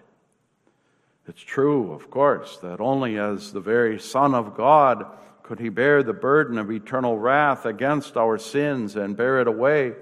It's 1.28 1.42
true, 1.42 1.94
of 1.94 2.10
course, 2.10 2.58
that 2.58 2.82
only 2.82 3.18
as 3.20 3.54
the 3.54 3.60
very 3.60 4.00
Son 4.00 4.34
of 4.34 4.58
God 4.58 5.06
could 5.44 5.60
he 5.60 5.70
bear 5.70 6.02
the 6.02 6.14
burden 6.14 6.58
of 6.58 6.72
eternal 6.72 7.18
wrath 7.18 7.66
against 7.66 8.18
our 8.18 8.38
sins 8.38 8.96
and 8.96 9.16
bear 9.16 9.40
it 9.40 9.48
away. 9.48 9.94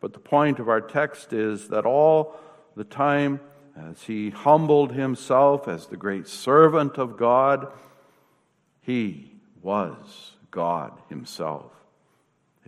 But 0.00 0.12
the 0.12 0.18
point 0.18 0.58
of 0.58 0.68
our 0.68 0.80
text 0.80 1.32
is 1.32 1.68
that 1.68 1.86
all 1.86 2.34
the 2.74 2.84
time, 2.84 3.40
as 3.76 4.02
he 4.02 4.30
humbled 4.30 4.92
himself 4.92 5.68
as 5.68 5.86
the 5.86 5.96
great 5.96 6.26
servant 6.26 6.98
of 6.98 7.16
God, 7.16 7.68
he 8.80 9.32
was 9.62 10.32
God 10.50 10.92
himself. 11.08 11.75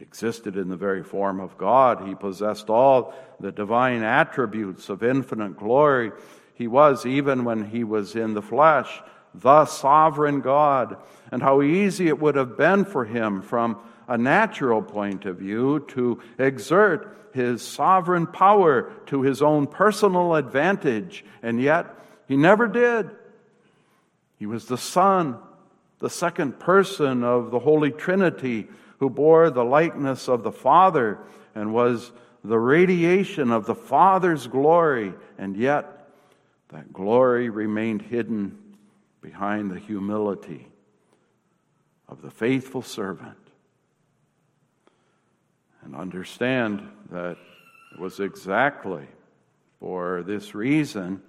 Existed 0.01 0.57
in 0.57 0.69
the 0.69 0.77
very 0.77 1.03
form 1.03 1.41
of 1.41 1.59
God. 1.59 2.07
He 2.07 2.15
possessed 2.15 2.71
all 2.71 3.15
the 3.41 3.51
divine 3.51 4.03
attributes 4.03 4.89
of 4.89 5.03
infinite 5.03 5.57
glory 5.57 6.13
he 6.55 6.67
was, 6.67 7.07
even 7.07 7.45
when 7.45 7.65
he 7.65 7.85
was 7.85 8.17
in 8.17 8.35
the 8.35 8.43
flesh, 8.43 9.01
the 9.35 9.65
sovereign 9.67 10.41
God, 10.41 10.97
and 11.31 11.43
how 11.43 11.63
easy 11.63 12.09
it 12.09 12.21
would 12.21 12.35
have 12.35 12.57
been 12.57 12.85
for 12.85 13.05
him 13.05 13.43
from 13.43 13.79
a 14.09 14.19
natural 14.19 14.83
point 14.83 15.25
of 15.25 15.39
view 15.39 15.85
to 15.89 16.21
exert 16.39 17.17
his 17.33 17.63
sovereign 17.63 18.27
power 18.27 18.91
to 19.07 19.23
his 19.23 19.43
own 19.43 19.67
personal 19.67 20.35
advantage, 20.35 21.25
and 21.43 21.61
yet 21.61 21.87
he 22.27 22.37
never 22.37 22.67
did. 22.67 23.11
He 24.39 24.47
was 24.47 24.67
the 24.67 24.79
Son, 24.79 25.39
the 25.99 26.11
second 26.11 26.59
person 26.59 27.23
of 27.23 27.51
the 27.51 27.59
Holy 27.59 27.91
Trinity, 27.91 28.67
who 28.99 29.11
bore 29.11 29.51
the 29.51 29.65
likeness 29.65 30.29
of 30.29 30.43
the 30.43 30.53
Father 30.53 31.19
and 31.55 31.73
was 31.73 32.13
the 32.45 32.59
radiation 32.59 33.51
of 33.51 33.67
the 33.67 33.75
Father's 33.75 34.47
glory, 34.47 35.13
and 35.39 35.57
yet 35.57 36.09
that 36.69 36.93
glory 36.93 37.49
remained 37.49 38.03
hidden 38.03 38.59
behind 39.21 39.71
the 39.71 39.79
humility 39.79 40.69
of 42.09 42.23
the 42.23 42.31
faithful 42.31 42.83
servant. 42.83 43.37
And 45.83 45.95
understand 45.95 46.89
that 47.11 47.37
it 47.93 47.99
was 47.99 48.21
exactly 48.21 49.07
for 49.81 50.23
this 50.23 50.55
reason 50.55 51.23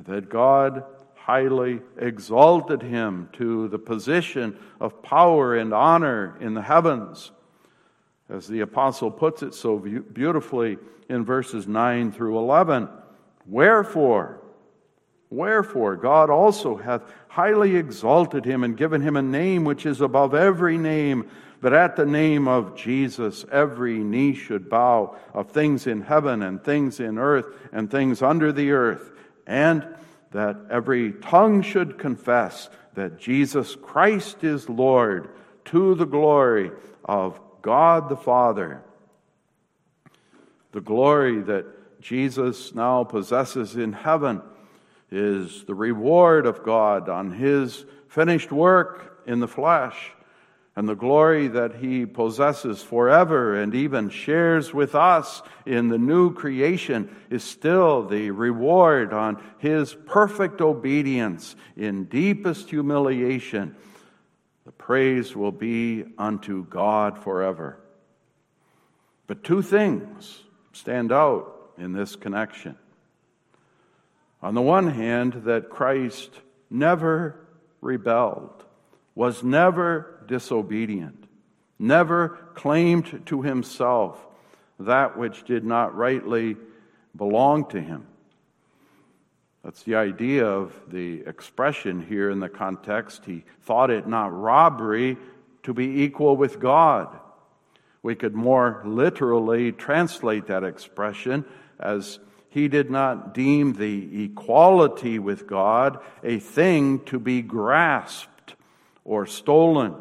that 0.00 0.28
God 0.28 0.84
highly 1.24 1.80
exalted 1.96 2.82
him 2.82 3.30
to 3.32 3.66
the 3.68 3.78
position 3.78 4.58
of 4.78 5.02
power 5.02 5.56
and 5.56 5.72
honor 5.72 6.36
in 6.38 6.52
the 6.52 6.60
heavens. 6.60 7.32
As 8.28 8.46
the 8.46 8.60
apostle 8.60 9.10
puts 9.10 9.42
it 9.42 9.54
so 9.54 9.78
beautifully 9.78 10.76
in 11.08 11.24
verses 11.24 11.66
9 11.66 12.12
through 12.12 12.38
11. 12.38 12.90
Wherefore, 13.46 14.42
Wherefore, 15.30 15.96
God 15.96 16.30
also 16.30 16.76
hath 16.76 17.02
highly 17.26 17.74
exalted 17.74 18.44
him 18.44 18.62
and 18.62 18.76
given 18.76 19.00
him 19.00 19.16
a 19.16 19.22
name 19.22 19.64
which 19.64 19.84
is 19.84 20.00
above 20.00 20.32
every 20.32 20.78
name, 20.78 21.28
that 21.60 21.72
at 21.72 21.96
the 21.96 22.06
name 22.06 22.46
of 22.46 22.76
Jesus 22.76 23.44
every 23.50 23.98
knee 23.98 24.34
should 24.34 24.68
bow 24.68 25.16
of 25.32 25.50
things 25.50 25.88
in 25.88 26.02
heaven 26.02 26.42
and 26.42 26.62
things 26.62 27.00
in 27.00 27.18
earth 27.18 27.46
and 27.72 27.90
things 27.90 28.22
under 28.22 28.52
the 28.52 28.70
earth, 28.70 29.10
and 29.46 29.84
that 30.34 30.56
every 30.68 31.12
tongue 31.12 31.62
should 31.62 31.96
confess 31.96 32.68
that 32.94 33.20
Jesus 33.20 33.76
Christ 33.76 34.42
is 34.42 34.68
Lord 34.68 35.28
to 35.66 35.94
the 35.94 36.06
glory 36.06 36.72
of 37.04 37.40
God 37.62 38.08
the 38.08 38.16
Father. 38.16 38.82
The 40.72 40.80
glory 40.80 41.40
that 41.42 42.00
Jesus 42.02 42.74
now 42.74 43.04
possesses 43.04 43.76
in 43.76 43.92
heaven 43.92 44.42
is 45.08 45.64
the 45.66 45.74
reward 45.74 46.46
of 46.46 46.64
God 46.64 47.08
on 47.08 47.30
his 47.30 47.84
finished 48.08 48.50
work 48.50 49.22
in 49.26 49.38
the 49.38 49.46
flesh. 49.46 50.10
And 50.76 50.88
the 50.88 50.96
glory 50.96 51.46
that 51.48 51.76
he 51.76 52.04
possesses 52.04 52.82
forever 52.82 53.60
and 53.60 53.74
even 53.74 54.10
shares 54.10 54.74
with 54.74 54.94
us 54.94 55.40
in 55.64 55.88
the 55.88 55.98
new 55.98 56.34
creation 56.34 57.14
is 57.30 57.44
still 57.44 58.06
the 58.06 58.30
reward 58.32 59.12
on 59.12 59.40
his 59.58 59.94
perfect 60.06 60.60
obedience 60.60 61.54
in 61.76 62.04
deepest 62.04 62.70
humiliation. 62.70 63.76
The 64.66 64.72
praise 64.72 65.36
will 65.36 65.52
be 65.52 66.04
unto 66.18 66.64
God 66.64 67.18
forever. 67.18 67.78
But 69.28 69.44
two 69.44 69.62
things 69.62 70.42
stand 70.72 71.12
out 71.12 71.70
in 71.78 71.92
this 71.92 72.16
connection. 72.16 72.76
On 74.42 74.54
the 74.54 74.62
one 74.62 74.88
hand, 74.88 75.44
that 75.44 75.70
Christ 75.70 76.30
never 76.68 77.46
rebelled, 77.80 78.64
was 79.14 79.42
never 79.42 80.13
disobedient, 80.26 81.24
never 81.78 82.28
claimed 82.54 83.22
to 83.26 83.42
himself 83.42 84.26
that 84.80 85.16
which 85.16 85.44
did 85.44 85.64
not 85.64 85.94
rightly 85.94 86.56
belong 87.16 87.66
to 87.66 87.80
him. 87.80 88.06
That's 89.62 89.82
the 89.82 89.94
idea 89.94 90.44
of 90.46 90.74
the 90.88 91.22
expression 91.26 92.04
here 92.04 92.30
in 92.30 92.40
the 92.40 92.50
context. 92.50 93.24
He 93.24 93.44
thought 93.62 93.90
it 93.90 94.06
not 94.06 94.38
robbery 94.38 95.16
to 95.62 95.72
be 95.72 96.02
equal 96.02 96.36
with 96.36 96.60
God. 96.60 97.08
We 98.02 98.14
could 98.14 98.34
more 98.34 98.82
literally 98.84 99.72
translate 99.72 100.48
that 100.48 100.64
expression 100.64 101.46
as 101.80 102.18
he 102.50 102.68
did 102.68 102.90
not 102.90 103.32
deem 103.32 103.72
the 103.72 104.24
equality 104.24 105.18
with 105.18 105.46
God 105.46 105.98
a 106.22 106.38
thing 106.38 107.00
to 107.06 107.18
be 107.18 107.40
grasped 107.40 108.54
or 109.04 109.26
stolen. 109.26 109.96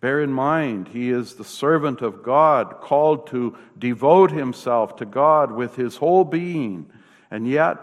Bear 0.00 0.22
in 0.22 0.32
mind, 0.32 0.88
he 0.88 1.10
is 1.10 1.34
the 1.34 1.44
servant 1.44 2.00
of 2.00 2.22
God, 2.22 2.80
called 2.80 3.26
to 3.28 3.56
devote 3.78 4.30
himself 4.30 4.96
to 4.96 5.04
God 5.04 5.52
with 5.52 5.76
his 5.76 5.96
whole 5.96 6.24
being, 6.24 6.90
and 7.30 7.46
yet 7.46 7.78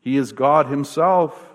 he 0.00 0.16
is 0.16 0.32
God 0.32 0.66
himself. 0.66 1.52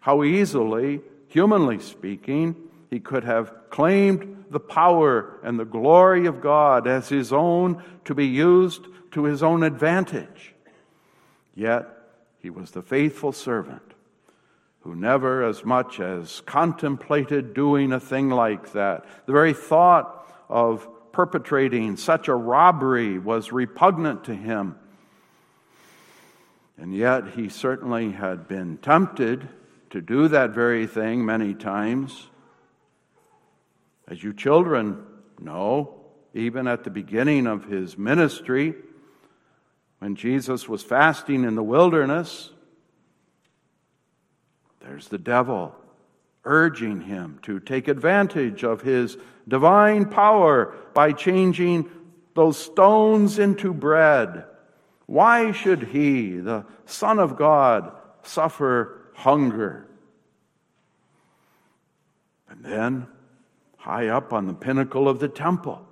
How 0.00 0.24
easily, 0.24 1.02
humanly 1.28 1.78
speaking, 1.78 2.56
he 2.90 3.00
could 3.00 3.24
have 3.24 3.52
claimed 3.68 4.44
the 4.50 4.60
power 4.60 5.40
and 5.42 5.58
the 5.58 5.64
glory 5.64 6.26
of 6.26 6.40
God 6.40 6.86
as 6.86 7.08
his 7.08 7.32
own 7.32 7.82
to 8.04 8.14
be 8.14 8.26
used 8.26 8.86
to 9.12 9.24
his 9.24 9.42
own 9.42 9.62
advantage. 9.62 10.54
Yet 11.54 11.88
he 12.38 12.50
was 12.50 12.70
the 12.70 12.82
faithful 12.82 13.32
servant 13.32 13.83
who 14.84 14.94
never 14.94 15.42
as 15.42 15.64
much 15.64 15.98
as 15.98 16.42
contemplated 16.42 17.54
doing 17.54 17.90
a 17.90 17.98
thing 17.98 18.28
like 18.28 18.72
that. 18.72 19.06
The 19.24 19.32
very 19.32 19.54
thought 19.54 20.30
of 20.50 20.86
perpetrating 21.10 21.96
such 21.96 22.28
a 22.28 22.34
robbery 22.34 23.18
was 23.18 23.50
repugnant 23.50 24.24
to 24.24 24.34
him. 24.34 24.76
And 26.76 26.94
yet 26.94 27.28
he 27.28 27.48
certainly 27.48 28.12
had 28.12 28.46
been 28.46 28.76
tempted 28.76 29.48
to 29.90 30.02
do 30.02 30.28
that 30.28 30.50
very 30.50 30.86
thing 30.86 31.24
many 31.24 31.54
times. 31.54 32.28
As 34.06 34.22
you 34.22 34.34
children 34.34 35.02
know, 35.40 35.94
even 36.34 36.66
at 36.66 36.84
the 36.84 36.90
beginning 36.90 37.46
of 37.46 37.64
his 37.64 37.96
ministry, 37.96 38.74
when 40.00 40.14
Jesus 40.14 40.68
was 40.68 40.82
fasting 40.82 41.44
in 41.44 41.54
the 41.54 41.62
wilderness, 41.62 42.50
there's 44.84 45.08
the 45.08 45.18
devil 45.18 45.74
urging 46.44 47.00
him 47.00 47.38
to 47.42 47.58
take 47.58 47.88
advantage 47.88 48.64
of 48.64 48.82
his 48.82 49.16
divine 49.48 50.04
power 50.04 50.74
by 50.92 51.12
changing 51.12 51.88
those 52.34 52.58
stones 52.58 53.38
into 53.38 53.72
bread. 53.72 54.44
Why 55.06 55.52
should 55.52 55.84
he, 55.84 56.36
the 56.36 56.66
Son 56.84 57.18
of 57.18 57.36
God, 57.36 57.92
suffer 58.22 59.00
hunger? 59.14 59.86
And 62.48 62.64
then, 62.64 63.06
high 63.78 64.08
up 64.08 64.32
on 64.32 64.46
the 64.46 64.54
pinnacle 64.54 65.08
of 65.08 65.18
the 65.18 65.28
temple, 65.28 65.86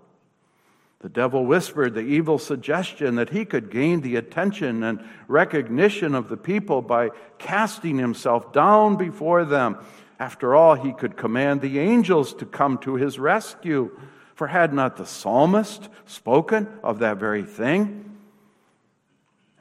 the 1.03 1.09
devil 1.09 1.45
whispered 1.45 1.95
the 1.95 2.01
evil 2.01 2.39
suggestion 2.39 3.17
that 3.17 3.31
he 3.31 3.45
could 3.45 3.71
gain 3.71 4.01
the 4.01 4.15
attention 4.15 4.85
and 4.85 5.05
recognition 5.27 6.15
of 6.15 6.29
the 6.29 6.37
people 6.37 6.81
by 6.81 7.11
casting 7.39 7.99
himself 7.99 8.53
down 8.53 8.97
before 8.97 9.45
them. 9.45 9.79
After 10.21 10.55
all, 10.55 10.75
he 10.75 10.93
could 10.93 11.17
command 11.17 11.61
the 11.61 11.81
angels 11.81 12.33
to 12.35 12.47
come 12.47 12.79
to 12.79 12.95
his 12.95 13.19
rescue. 13.19 13.91
For 14.37 14.47
had 14.47 14.73
not 14.73 14.97
the 14.97 15.05
psalmist 15.05 15.89
spoken 16.07 16.69
of 16.85 17.01
that 17.01 17.19
very 17.19 17.43
thing? 17.43 18.17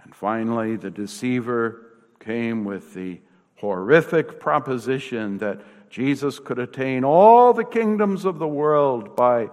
And 0.04 0.14
finally, 0.14 0.76
the 0.76 0.92
deceiver 0.92 1.88
came 2.20 2.66
with 2.66 2.94
the 2.94 3.20
horrific 3.56 4.40
proposition 4.40 5.40
that 5.40 5.62
Jesus 5.90 6.38
could 6.38 6.60
attain 6.60 7.04
all 7.04 7.54
the 7.54 7.66
kingdoms 7.66 8.26
of 8.26 8.38
the 8.38 8.48
world 8.48 9.16
by 9.16 9.50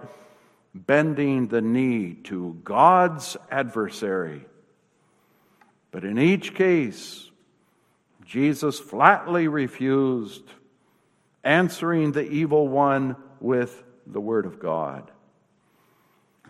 bending 0.73 1.47
the 1.47 1.61
knee 1.61 2.13
to 2.25 2.59
God's 2.63 3.37
adversary. 3.49 4.45
But 5.91 6.03
in 6.03 6.19
each 6.19 6.53
case, 6.53 7.29
Jesus 8.25 8.79
flatly 8.79 9.47
refused, 9.47 10.43
answering 11.43 12.11
the 12.11 12.29
evil 12.29 12.67
one 12.67 13.15
with 13.39 13.83
the 14.05 14.21
Word 14.21 14.45
of 14.45 14.59
God. 14.59 15.09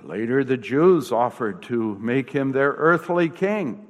Later, 0.04 0.44
the 0.44 0.58
Jews 0.58 1.12
offered 1.12 1.64
to 1.64 1.98
make 2.00 2.30
him 2.32 2.52
their 2.52 2.72
earthly 2.72 3.30
king. 3.30 3.88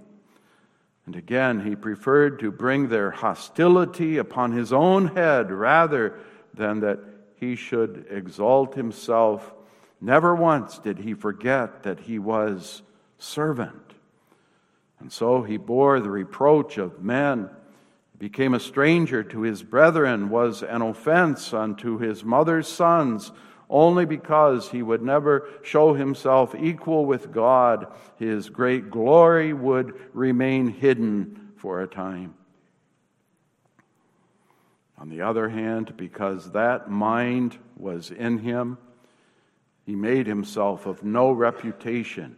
And 1.06 1.16
again, 1.16 1.66
he 1.66 1.76
preferred 1.76 2.40
to 2.40 2.52
bring 2.52 2.88
their 2.88 3.10
hostility 3.10 4.18
upon 4.18 4.52
his 4.52 4.72
own 4.72 5.08
head 5.08 5.52
rather 5.52 6.20
than 6.54 6.82
that 6.82 7.00
he 7.36 7.56
should 7.56 8.06
exalt 8.10 8.76
himself 8.76 9.54
Never 10.02 10.34
once 10.34 10.80
did 10.80 11.00
he 11.00 11.14
forget 11.14 11.84
that 11.84 12.02
he 12.02 12.20
was 12.20 12.82
servant. 13.18 13.94
And 15.00 15.12
so 15.12 15.44
he 15.44 15.58
bore 15.58 16.00
the 16.00 16.10
reproach 16.10 16.78
of 16.78 17.04
men, 17.04 17.50
became 18.18 18.54
a 18.54 18.60
stranger 18.60 19.24
to 19.24 19.42
his 19.42 19.64
brethren, 19.64 20.30
was 20.30 20.62
an 20.62 20.82
offense 20.82 21.54
unto 21.54 21.98
his 21.98 22.24
mother's 22.24 22.68
sons, 22.68 23.32
only 23.70 24.06
because 24.06 24.70
he 24.70 24.82
would 24.82 25.02
never 25.02 25.48
show 25.64 25.94
himself 25.94 26.56
equal 26.56 27.06
with 27.06 27.32
God. 27.32 27.88
His 28.18 28.50
great 28.50 28.90
glory 28.90 29.54
would 29.54 29.94
remain 30.14 30.70
hidden 30.70 31.52
for 31.56 31.82
a 31.82 31.88
time. 31.88 32.34
On 34.98 35.08
the 35.08 35.22
other 35.22 35.48
hand, 35.48 35.96
because 35.96 36.52
that 36.52 36.90
mind 36.90 37.58
was 37.78 38.12
in 38.12 38.40
him, 38.40 38.78
he 39.90 39.96
made 39.96 40.28
himself 40.28 40.86
of 40.86 41.04
no 41.04 41.32
reputation. 41.32 42.36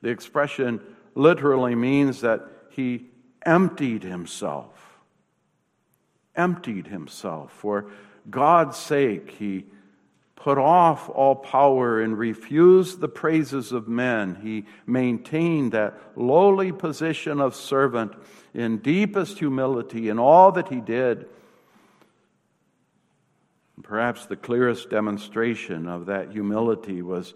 The 0.00 0.10
expression 0.10 0.80
literally 1.16 1.74
means 1.74 2.20
that 2.20 2.42
he 2.68 3.06
emptied 3.44 4.04
himself. 4.04 5.00
Emptied 6.36 6.86
himself. 6.86 7.50
For 7.50 7.90
God's 8.30 8.76
sake, 8.76 9.32
he 9.40 9.66
put 10.36 10.56
off 10.56 11.08
all 11.08 11.34
power 11.34 12.00
and 12.00 12.16
refused 12.16 13.00
the 13.00 13.08
praises 13.08 13.72
of 13.72 13.88
men. 13.88 14.36
He 14.40 14.66
maintained 14.86 15.72
that 15.72 15.98
lowly 16.14 16.70
position 16.70 17.40
of 17.40 17.56
servant 17.56 18.12
in 18.54 18.78
deepest 18.78 19.40
humility 19.40 20.08
in 20.08 20.20
all 20.20 20.52
that 20.52 20.68
he 20.68 20.80
did. 20.80 21.28
Perhaps 23.82 24.26
the 24.26 24.36
clearest 24.36 24.90
demonstration 24.90 25.86
of 25.86 26.06
that 26.06 26.30
humility 26.30 27.02
was 27.02 27.34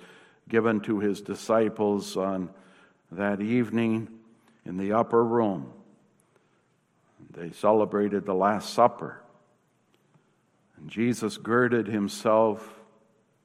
given 0.49 0.81
to 0.81 1.01
his 1.01 1.21
disciples 1.21 2.17
on 2.17 2.51
that 3.11 3.41
evening 3.41 4.09
in 4.65 4.77
the 4.77 4.93
upper 4.93 5.25
room. 5.25 5.73
They 7.31 7.51
celebrated 7.51 8.25
the 8.25 8.35
Last 8.35 8.73
Supper. 8.73 9.21
And 10.77 10.89
Jesus 10.89 11.37
girded 11.37 11.87
himself 11.87 12.61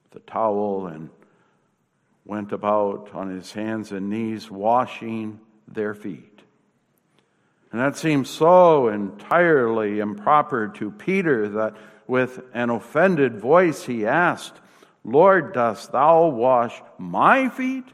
with 0.04 0.22
a 0.22 0.30
towel 0.30 0.86
and 0.86 1.10
went 2.24 2.52
about 2.52 3.10
on 3.14 3.30
his 3.30 3.52
hands 3.52 3.92
and 3.92 4.10
knees 4.10 4.50
washing 4.50 5.40
their 5.66 5.94
feet. 5.94 6.42
And 7.72 7.80
that 7.80 7.96
seemed 7.96 8.26
so 8.26 8.88
entirely 8.88 10.00
improper 10.00 10.68
to 10.68 10.90
Peter 10.90 11.48
that 11.48 11.76
with 12.10 12.40
an 12.52 12.70
offended 12.70 13.38
voice, 13.38 13.84
he 13.84 14.04
asked, 14.04 14.54
Lord, 15.04 15.54
dost 15.54 15.92
thou 15.92 16.26
wash 16.26 16.82
my 16.98 17.48
feet? 17.48 17.86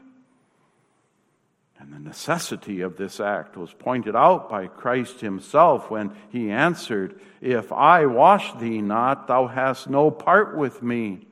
And 1.79 1.93
the 1.93 1.99
necessity 1.99 2.81
of 2.81 2.97
this 2.97 3.19
act 3.19 3.55
was 3.55 3.71
pointed 3.71 4.15
out 4.15 4.49
by 4.49 4.65
Christ 4.65 5.21
himself 5.21 5.91
when 5.91 6.15
he 6.31 6.49
answered, 6.49 7.21
If 7.39 7.71
I 7.71 8.07
wash 8.07 8.51
thee 8.53 8.81
not, 8.81 9.27
thou 9.27 9.45
hast 9.45 9.87
no 9.87 10.09
part 10.09 10.57
with 10.57 10.81
me. 10.81 11.27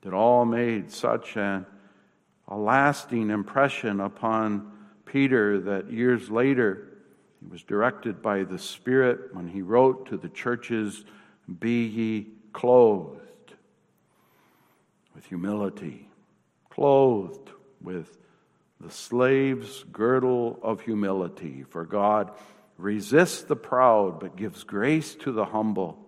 That 0.00 0.14
all 0.14 0.46
made 0.46 0.90
such 0.90 1.36
an, 1.36 1.66
a 2.48 2.56
lasting 2.56 3.28
impression 3.28 4.00
upon 4.00 4.72
Peter 5.04 5.60
that 5.60 5.92
years 5.92 6.30
later 6.30 6.89
he 7.40 7.46
was 7.46 7.62
directed 7.62 8.20
by 8.20 8.44
the 8.44 8.58
Spirit 8.58 9.34
when 9.34 9.48
he 9.48 9.62
wrote 9.62 10.06
to 10.06 10.16
the 10.16 10.28
churches, 10.28 11.04
Be 11.58 11.86
ye 11.86 12.26
clothed 12.52 13.54
with 15.14 15.24
humility, 15.26 16.08
clothed 16.68 17.50
with 17.80 18.18
the 18.80 18.90
slave's 18.90 19.84
girdle 19.84 20.58
of 20.62 20.82
humility. 20.82 21.64
For 21.68 21.84
God 21.84 22.30
resists 22.76 23.42
the 23.42 23.56
proud, 23.56 24.20
but 24.20 24.36
gives 24.36 24.64
grace 24.64 25.14
to 25.16 25.32
the 25.32 25.46
humble. 25.46 25.98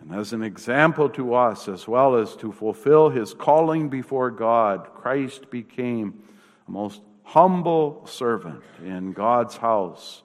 And 0.00 0.14
as 0.14 0.32
an 0.32 0.42
example 0.42 1.08
to 1.10 1.34
us, 1.34 1.68
as 1.68 1.86
well 1.86 2.16
as 2.16 2.34
to 2.36 2.52
fulfill 2.52 3.08
his 3.08 3.34
calling 3.34 3.88
before 3.88 4.30
God, 4.30 4.88
Christ 4.94 5.48
became 5.50 6.22
a 6.66 6.70
most 6.70 7.00
humble 7.32 8.06
servant 8.06 8.62
in 8.84 9.14
God's 9.14 9.56
house. 9.56 10.22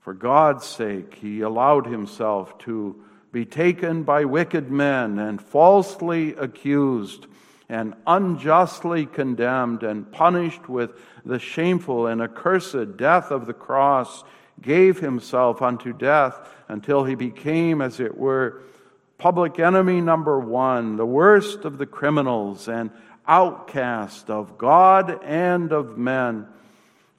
For 0.00 0.14
God's 0.14 0.64
sake, 0.64 1.16
he 1.16 1.42
allowed 1.42 1.84
himself 1.84 2.56
to 2.60 2.96
be 3.32 3.44
taken 3.44 4.02
by 4.02 4.24
wicked 4.24 4.70
men 4.70 5.18
and 5.18 5.42
falsely 5.42 6.32
accused 6.36 7.26
and 7.68 7.92
unjustly 8.06 9.04
condemned 9.04 9.82
and 9.82 10.10
punished 10.10 10.70
with 10.70 10.98
the 11.26 11.38
shameful 11.38 12.06
and 12.06 12.22
accursed 12.22 12.96
death 12.96 13.30
of 13.30 13.44
the 13.44 13.52
cross, 13.52 14.24
gave 14.62 15.00
himself 15.00 15.60
unto 15.60 15.92
death 15.92 16.48
until 16.68 17.04
he 17.04 17.14
became, 17.14 17.82
as 17.82 18.00
it 18.00 18.16
were, 18.16 18.62
public 19.18 19.58
enemy 19.58 20.00
number 20.00 20.40
one, 20.40 20.96
the 20.96 21.04
worst 21.04 21.66
of 21.66 21.76
the 21.76 21.84
criminals 21.84 22.68
and 22.68 22.90
outcast 23.28 24.30
of 24.30 24.56
God 24.58 25.22
and 25.22 25.70
of 25.70 25.98
men. 25.98 26.48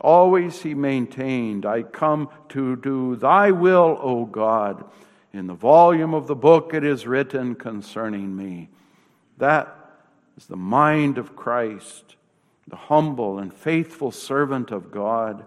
Always 0.02 0.62
he 0.62 0.74
maintained, 0.74 1.66
I 1.66 1.84
come 1.84 2.30
to 2.50 2.76
do 2.76 3.16
thy 3.16 3.52
will, 3.52 3.98
O 4.02 4.26
God. 4.26 4.84
In 5.32 5.46
the 5.46 5.54
volume 5.54 6.16
of 6.16 6.26
the 6.26 6.36
book 6.36 6.74
it 6.74 6.84
is 6.84 7.06
written 7.06 7.54
concerning 7.54 8.36
me. 8.36 8.70
That 9.38 9.76
is 10.36 10.48
the 10.48 10.58
mind 10.58 11.18
of 11.18 11.36
Christ, 11.36 12.16
the 12.68 12.76
humble 12.76 13.38
and 13.38 13.54
faithful 13.54 14.12
servant 14.12 14.72
of 14.72 14.92
God. 14.92 15.46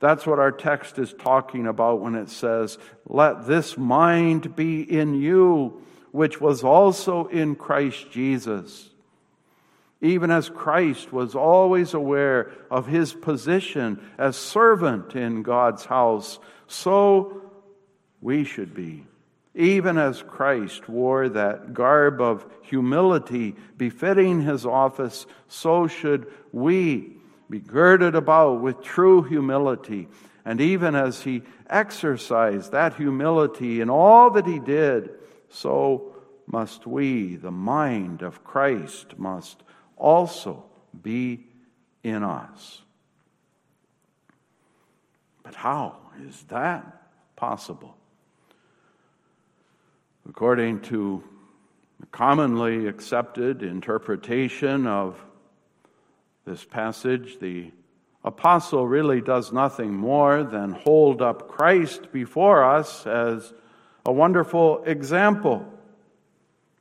That's 0.00 0.26
what 0.26 0.38
our 0.38 0.52
text 0.52 0.98
is 0.98 1.12
talking 1.12 1.66
about 1.66 2.00
when 2.00 2.14
it 2.14 2.30
says, 2.30 2.78
Let 3.06 3.46
this 3.46 3.76
mind 3.76 4.56
be 4.56 4.80
in 4.80 5.14
you, 5.14 5.82
which 6.10 6.40
was 6.40 6.64
also 6.64 7.26
in 7.26 7.54
Christ 7.54 8.10
Jesus 8.10 8.90
even 10.00 10.30
as 10.30 10.48
Christ 10.48 11.12
was 11.12 11.34
always 11.34 11.92
aware 11.94 12.52
of 12.70 12.86
his 12.86 13.12
position 13.12 14.00
as 14.16 14.36
servant 14.36 15.16
in 15.16 15.42
God's 15.42 15.84
house, 15.84 16.38
so 16.68 17.42
we 18.20 18.44
should 18.44 18.74
be. 18.74 19.04
Even 19.54 19.98
as 19.98 20.22
Christ 20.22 20.88
wore 20.88 21.28
that 21.30 21.74
garb 21.74 22.20
of 22.20 22.46
humility 22.62 23.56
befitting 23.76 24.42
his 24.42 24.64
office, 24.64 25.26
so 25.48 25.88
should 25.88 26.30
we 26.52 27.16
be 27.50 27.58
girded 27.58 28.14
about 28.14 28.60
with 28.60 28.82
true 28.82 29.22
humility. 29.22 30.06
And 30.44 30.60
even 30.60 30.94
as 30.94 31.22
he 31.22 31.42
exercised 31.68 32.70
that 32.70 32.94
humility 32.94 33.80
in 33.80 33.90
all 33.90 34.30
that 34.30 34.46
he 34.46 34.60
did, 34.60 35.10
so 35.48 36.14
must 36.46 36.86
we, 36.86 37.36
the 37.36 37.50
mind 37.50 38.22
of 38.22 38.44
Christ, 38.44 39.18
must 39.18 39.62
also 39.98 40.64
be 41.02 41.44
in 42.02 42.22
us. 42.22 42.82
But 45.42 45.54
how 45.54 45.96
is 46.26 46.44
that 46.48 46.84
possible? 47.36 47.96
According 50.28 50.80
to 50.82 51.22
the 52.00 52.06
commonly 52.06 52.86
accepted 52.86 53.62
interpretation 53.62 54.86
of 54.86 55.18
this 56.44 56.64
passage, 56.64 57.38
the 57.40 57.72
apostle 58.24 58.86
really 58.86 59.20
does 59.20 59.52
nothing 59.52 59.94
more 59.94 60.44
than 60.44 60.72
hold 60.72 61.22
up 61.22 61.48
Christ 61.48 62.12
before 62.12 62.62
us 62.62 63.06
as 63.06 63.52
a 64.04 64.12
wonderful 64.12 64.82
example 64.84 65.66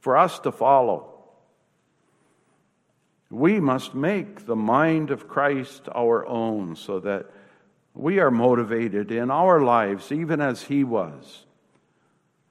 for 0.01 0.17
us 0.17 0.39
to 0.39 0.51
follow. 0.51 1.16
We 3.29 3.59
must 3.59 3.93
make 3.93 4.45
the 4.45 4.55
mind 4.55 5.11
of 5.11 5.27
Christ 5.27 5.89
our 5.93 6.25
own 6.25 6.75
so 6.75 6.99
that 7.01 7.29
we 7.93 8.19
are 8.19 8.31
motivated 8.31 9.11
in 9.11 9.31
our 9.31 9.61
lives, 9.61 10.11
even 10.11 10.39
as 10.39 10.63
He 10.63 10.83
was. 10.83 11.45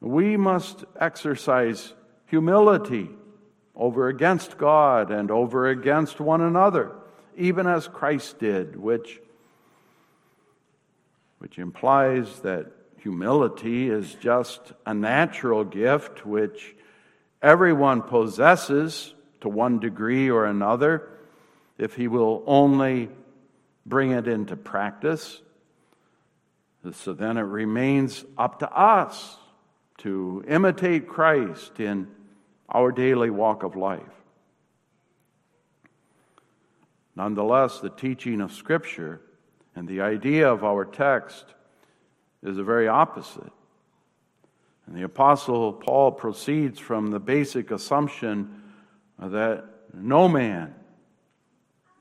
We 0.00 0.36
must 0.36 0.84
exercise 1.00 1.94
humility 2.26 3.08
over 3.74 4.08
against 4.08 4.58
God 4.58 5.10
and 5.10 5.30
over 5.30 5.68
against 5.68 6.20
one 6.20 6.40
another, 6.40 6.92
even 7.36 7.66
as 7.66 7.88
Christ 7.88 8.38
did, 8.38 8.76
which, 8.76 9.20
which 11.38 11.58
implies 11.58 12.40
that 12.40 12.66
humility 12.98 13.88
is 13.88 14.14
just 14.14 14.72
a 14.84 14.92
natural 14.92 15.64
gift 15.64 16.26
which 16.26 16.74
everyone 17.40 18.02
possesses 18.02 19.14
to 19.40 19.48
one 19.48 19.78
degree 19.78 20.30
or 20.30 20.44
another, 20.44 21.08
if 21.78 21.94
he 21.94 22.08
will 22.08 22.42
only 22.46 23.10
bring 23.84 24.12
it 24.12 24.26
into 24.26 24.56
practice. 24.56 25.40
So 26.92 27.12
then 27.12 27.36
it 27.36 27.42
remains 27.42 28.24
up 28.38 28.60
to 28.60 28.70
us 28.70 29.36
to 29.98 30.44
imitate 30.46 31.08
Christ 31.08 31.80
in 31.80 32.08
our 32.68 32.92
daily 32.92 33.30
walk 33.30 33.62
of 33.62 33.76
life. 33.76 34.02
Nonetheless, 37.14 37.80
the 37.80 37.90
teaching 37.90 38.40
of 38.40 38.52
Scripture 38.52 39.20
and 39.74 39.88
the 39.88 40.02
idea 40.02 40.50
of 40.50 40.64
our 40.64 40.84
text 40.84 41.46
is 42.42 42.56
the 42.56 42.64
very 42.64 42.88
opposite. 42.88 43.52
And 44.86 44.96
the 44.96 45.02
Apostle 45.02 45.72
Paul 45.72 46.12
proceeds 46.12 46.78
from 46.78 47.10
the 47.10 47.18
basic 47.18 47.70
assumption 47.70 48.62
that 49.18 49.64
no 49.94 50.28
man, 50.28 50.74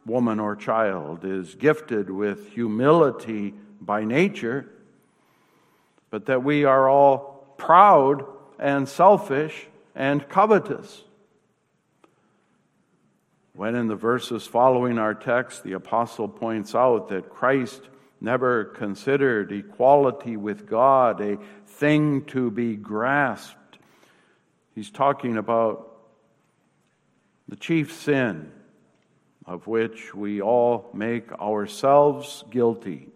woman, 0.05 0.39
or 0.39 0.55
child 0.55 1.23
is 1.23 1.55
gifted 1.55 2.09
with 2.09 2.51
humility 2.51 3.53
by 3.81 4.03
nature, 4.03 4.69
but 6.09 6.25
that 6.27 6.43
we 6.43 6.65
are 6.65 6.89
all 6.89 7.53
proud 7.57 8.25
and 8.59 8.87
selfish 8.87 9.67
and 9.95 10.27
covetous. 10.27 11.03
When 13.53 13.75
in 13.75 13.87
the 13.87 13.95
verses 13.95 14.45
following 14.45 14.99
our 14.99 15.13
text, 15.13 15.63
the 15.63 15.73
apostle 15.73 16.27
points 16.27 16.75
out 16.75 17.07
that 17.09 17.29
Christ 17.29 17.81
never 18.19 18.65
considered 18.65 19.51
equality 19.51 20.35
with 20.35 20.67
God 20.67 21.21
a 21.21 21.37
thing 21.65 22.25
to 22.25 22.51
be 22.51 22.75
grasped. 22.75 23.77
He's 24.73 24.89
talking 24.89 25.37
about 25.37 25.84
the 27.47 27.55
chief 27.55 27.93
sin 27.93 28.51
of 29.45 29.67
which 29.67 30.13
we 30.15 30.41
all 30.41 30.89
make 30.93 31.31
ourselves 31.33 32.43
guilty. 32.49 33.09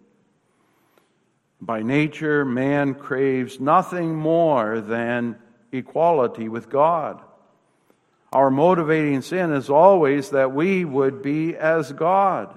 By 1.60 1.82
nature, 1.82 2.46
man 2.46 2.94
craves 2.94 3.60
nothing 3.60 4.16
more 4.16 4.80
than 4.80 5.38
equality 5.72 6.48
with 6.48 6.70
God. 6.70 7.22
Our 8.32 8.52
motivating 8.52 9.22
sin 9.24 9.52
is 9.52 9.70
always 9.70 10.30
that 10.30 10.54
we 10.54 10.86
would 10.86 11.22
be 11.22 11.56
as 11.56 11.92
God. 11.92 12.56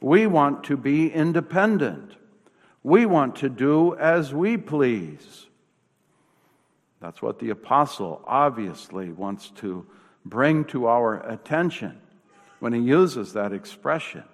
We 0.00 0.26
want 0.26 0.64
to 0.64 0.76
be 0.76 1.10
independent. 1.12 2.16
We 2.82 3.06
want 3.06 3.36
to 3.36 3.48
do 3.48 3.94
as 3.94 4.34
we 4.34 4.56
please. 4.56 5.46
That's 7.00 7.22
what 7.22 7.38
the 7.38 7.50
apostle 7.50 8.22
obviously 8.26 9.10
wants 9.10 9.50
to 9.56 9.86
bring 10.24 10.64
to 10.66 10.86
our 10.86 11.20
attention 11.28 11.98
when 12.60 12.72
he 12.72 12.80
uses 12.80 13.32
that 13.32 13.52
expression. 13.52 14.24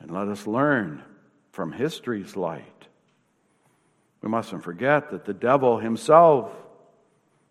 And 0.00 0.10
let 0.10 0.28
us 0.28 0.46
learn 0.46 1.02
from 1.52 1.72
history's 1.72 2.36
light. 2.36 2.86
We 4.20 4.28
mustn't 4.28 4.62
forget 4.62 5.10
that 5.10 5.24
the 5.24 5.34
devil 5.34 5.78
himself 5.78 6.52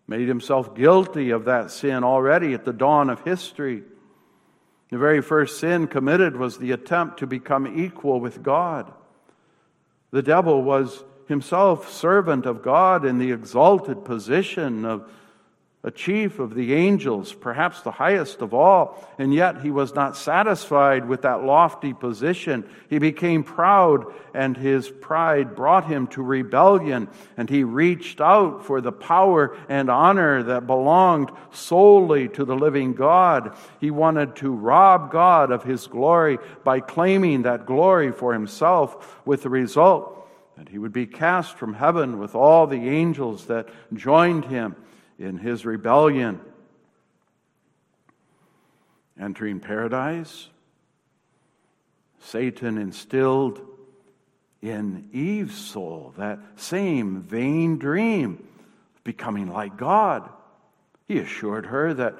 made 0.06 0.28
himself 0.28 0.74
guilty 0.74 1.30
of 1.30 1.44
that 1.44 1.70
sin 1.70 2.04
already 2.04 2.54
at 2.54 2.64
the 2.64 2.72
dawn 2.72 3.08
of 3.08 3.20
history. 3.22 3.82
The 4.90 4.98
very 4.98 5.22
first 5.22 5.60
sin 5.60 5.86
committed 5.86 6.36
was 6.36 6.58
the 6.58 6.72
attempt 6.72 7.18
to 7.18 7.26
become 7.26 7.66
equal 7.66 8.20
with 8.20 8.42
God. 8.42 8.92
The 10.10 10.22
devil 10.22 10.62
was 10.62 11.02
himself 11.32 11.90
servant 11.90 12.46
of 12.46 12.62
God 12.62 13.04
in 13.04 13.18
the 13.18 13.32
exalted 13.32 14.04
position 14.04 14.84
of 14.84 15.10
a 15.84 15.90
chief 15.90 16.38
of 16.38 16.54
the 16.54 16.74
angels, 16.74 17.32
perhaps 17.32 17.80
the 17.80 17.90
highest 17.90 18.40
of 18.40 18.54
all, 18.54 19.04
and 19.18 19.34
yet 19.34 19.62
he 19.62 19.70
was 19.72 19.96
not 19.96 20.16
satisfied 20.16 21.08
with 21.08 21.22
that 21.22 21.42
lofty 21.42 21.92
position. 21.92 22.64
He 22.88 23.00
became 23.00 23.42
proud, 23.42 24.04
and 24.32 24.56
his 24.56 24.88
pride 24.88 25.56
brought 25.56 25.86
him 25.86 26.06
to 26.08 26.22
rebellion, 26.22 27.08
and 27.36 27.50
he 27.50 27.64
reached 27.64 28.20
out 28.20 28.64
for 28.64 28.80
the 28.80 28.92
power 28.92 29.56
and 29.68 29.90
honor 29.90 30.44
that 30.44 30.68
belonged 30.68 31.32
solely 31.50 32.28
to 32.28 32.44
the 32.44 32.54
living 32.54 32.94
God. 32.94 33.56
He 33.80 33.90
wanted 33.90 34.36
to 34.36 34.52
rob 34.52 35.10
God 35.10 35.50
of 35.50 35.64
his 35.64 35.88
glory 35.88 36.38
by 36.62 36.78
claiming 36.78 37.42
that 37.42 37.66
glory 37.66 38.12
for 38.12 38.32
himself, 38.32 39.20
with 39.24 39.42
the 39.42 39.50
result 39.50 40.21
that 40.56 40.68
he 40.68 40.78
would 40.78 40.92
be 40.92 41.06
cast 41.06 41.56
from 41.56 41.74
heaven 41.74 42.18
with 42.18 42.34
all 42.34 42.66
the 42.66 42.88
angels 42.88 43.46
that 43.46 43.68
joined 43.94 44.44
him 44.44 44.76
in 45.18 45.38
his 45.38 45.64
rebellion. 45.64 46.40
Entering 49.18 49.60
paradise, 49.60 50.48
Satan 52.18 52.78
instilled 52.78 53.60
in 54.60 55.08
Eve's 55.12 55.56
soul 55.56 56.14
that 56.16 56.38
same 56.56 57.22
vain 57.22 57.78
dream 57.78 58.46
of 58.96 59.04
becoming 59.04 59.48
like 59.48 59.76
God. 59.76 60.28
He 61.08 61.18
assured 61.18 61.66
her 61.66 61.92
that 61.94 62.16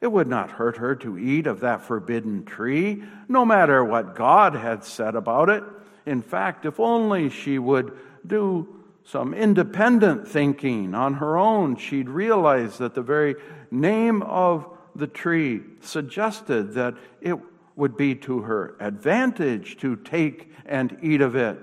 it 0.00 0.12
would 0.12 0.28
not 0.28 0.50
hurt 0.50 0.76
her 0.76 0.94
to 0.96 1.18
eat 1.18 1.46
of 1.46 1.60
that 1.60 1.82
forbidden 1.82 2.44
tree, 2.44 3.02
no 3.28 3.44
matter 3.44 3.82
what 3.82 4.14
God 4.14 4.54
had 4.54 4.84
said 4.84 5.14
about 5.14 5.48
it. 5.48 5.64
In 6.06 6.22
fact, 6.22 6.64
if 6.64 6.80
only 6.80 7.28
she 7.28 7.58
would 7.58 7.96
do 8.26 8.68
some 9.04 9.34
independent 9.34 10.26
thinking 10.26 10.94
on 10.94 11.14
her 11.14 11.36
own, 11.36 11.76
she'd 11.76 12.08
realize 12.08 12.78
that 12.78 12.94
the 12.94 13.02
very 13.02 13.34
name 13.70 14.22
of 14.22 14.66
the 14.94 15.06
tree 15.06 15.62
suggested 15.80 16.74
that 16.74 16.94
it 17.20 17.36
would 17.76 17.96
be 17.96 18.14
to 18.14 18.40
her 18.40 18.74
advantage 18.80 19.76
to 19.78 19.96
take 19.96 20.50
and 20.64 20.96
eat 21.02 21.20
of 21.20 21.36
it. 21.36 21.58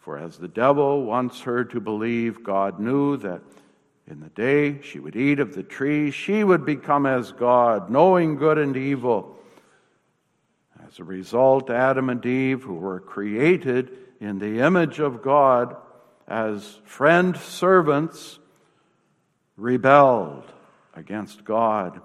For 0.00 0.18
as 0.18 0.38
the 0.38 0.48
devil 0.48 1.04
wants 1.04 1.42
her 1.42 1.64
to 1.66 1.80
believe, 1.80 2.42
God 2.42 2.80
knew 2.80 3.16
that 3.18 3.42
in 4.06 4.20
the 4.20 4.28
day 4.30 4.80
she 4.82 4.98
would 4.98 5.16
eat 5.16 5.40
of 5.40 5.54
the 5.54 5.62
tree, 5.62 6.10
she 6.10 6.44
would 6.44 6.64
become 6.64 7.06
as 7.06 7.32
God, 7.32 7.90
knowing 7.90 8.36
good 8.36 8.58
and 8.58 8.76
evil. 8.76 9.38
As 10.94 11.00
a 11.00 11.04
result, 11.04 11.70
Adam 11.70 12.08
and 12.08 12.24
Eve, 12.24 12.62
who 12.62 12.74
were 12.74 13.00
created 13.00 13.90
in 14.20 14.38
the 14.38 14.60
image 14.60 15.00
of 15.00 15.22
God, 15.22 15.74
as 16.28 16.78
friend 16.84 17.36
servants, 17.36 18.38
rebelled 19.56 20.44
against 20.94 21.44
God 21.44 22.00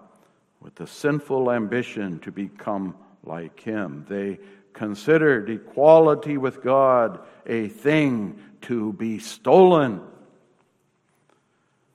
with 0.59 0.73
the 0.73 0.87
sinful 0.87 1.51
ambition 1.51 2.17
to 2.21 2.31
become 2.31 2.95
like 3.23 3.59
Him. 3.59 4.07
They 4.09 4.39
considered 4.73 5.51
equality 5.51 6.37
with 6.37 6.63
God 6.63 7.19
a 7.45 7.67
thing 7.67 8.39
to 8.61 8.93
be 8.93 9.19
stolen. 9.19 10.01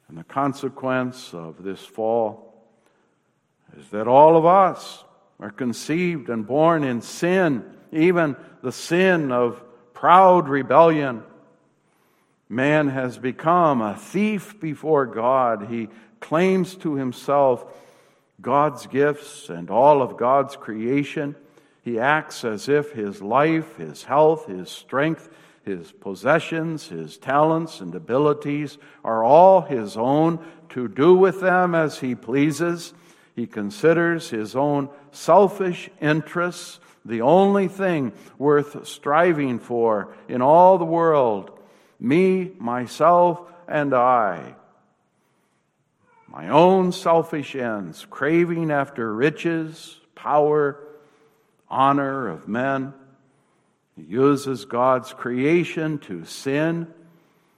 And 0.07 0.17
the 0.17 0.23
consequence 0.23 1.35
of 1.35 1.65
this 1.65 1.85
fall 1.85 2.55
is 3.77 3.89
that 3.89 4.07
all 4.07 4.37
of 4.37 4.47
us 4.47 5.04
are 5.41 5.51
conceived 5.51 6.29
and 6.29 6.47
born 6.47 6.85
in 6.85 7.01
sin, 7.01 7.65
even 7.93 8.37
the 8.63 8.73
sin 8.73 9.33
of 9.33 9.63
proud 9.93 10.49
rebellion 10.49 11.23
Man 12.49 12.89
has 12.89 13.19
become 13.19 13.81
a 13.81 13.97
thief 13.97 14.61
before 14.61 15.07
God. 15.07 15.67
He 15.69 15.89
claims 16.21 16.75
to 16.77 16.95
himself 16.95 17.65
God's 18.41 18.87
gifts 18.87 19.49
and 19.49 19.71
all 19.71 20.03
of 20.03 20.17
God's 20.17 20.57
creation. 20.57 21.37
He 21.83 21.99
acts 21.99 22.45
as 22.45 22.69
if 22.69 22.93
his 22.93 23.23
life, 23.23 23.77
his 23.77 24.05
health, 24.05 24.47
his 24.47 24.71
strength, 24.71 25.29
his 25.65 25.91
possessions, 25.93 26.89
his 26.89 27.17
talents 27.17 27.81
and 27.81 27.95
abilities 27.95 28.77
are 29.03 29.25
all 29.25 29.63
his 29.63 29.97
own 29.97 30.45
to 30.71 30.89
do 30.89 31.15
with 31.15 31.41
them 31.41 31.75
as 31.75 31.99
he 31.99 32.15
pleases. 32.15 32.93
He 33.35 33.47
considers 33.47 34.31
his 34.31 34.55
own 34.55 34.89
selfish 35.11 35.91
interests 36.01 36.79
the 37.05 37.21
only 37.21 37.69
thing 37.69 38.13
worth 38.39 38.87
striving 38.87 39.59
for 39.59 40.15
in 40.29 40.41
all 40.41 40.79
the 40.79 40.85
world 40.85 41.51
me, 42.01 42.53
myself, 42.59 43.41
and 43.67 43.95
I. 43.95 44.55
My 46.29 46.49
own 46.49 46.93
selfish 46.93 47.55
ends, 47.55 48.07
craving 48.11 48.71
after 48.71 49.13
riches, 49.15 50.01
power, 50.15 50.79
honor 51.69 52.29
of 52.29 52.49
men. 52.49 52.93
He 53.97 54.03
uses 54.03 54.65
God's 54.65 55.13
creation 55.13 55.99
to 56.01 56.25
sin, 56.25 56.93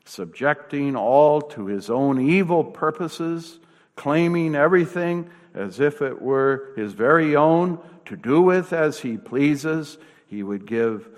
subjecting 0.05 0.95
all 0.95 1.41
to 1.41 1.67
his 1.67 1.89
own 1.89 2.21
evil 2.21 2.63
purposes, 2.63 3.59
claiming 3.97 4.55
everything 4.55 5.31
as 5.57 5.81
if 5.81 6.03
it 6.03 6.21
were 6.21 6.73
his 6.77 6.93
very 6.93 7.35
own, 7.35 7.79
to 8.05 8.17
do 8.17 8.43
with 8.43 8.73
as 8.73 9.01
he 9.01 9.17
pleases. 9.17 9.99
He 10.29 10.43
would 10.43 10.67
give 10.67 11.09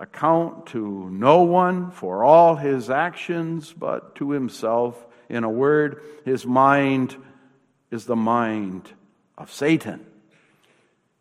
account 0.00 0.66
to 0.66 1.10
no 1.10 1.42
one 1.42 1.90
for 1.90 2.24
all 2.24 2.56
his 2.56 2.88
actions 2.88 3.72
but 3.72 4.14
to 4.16 4.30
himself. 4.30 5.06
In 5.28 5.44
a 5.44 5.50
word, 5.50 6.02
his 6.24 6.46
mind 6.46 7.14
is 7.90 8.06
the 8.06 8.16
mind 8.16 8.90
of 9.36 9.52
Satan. 9.52 10.06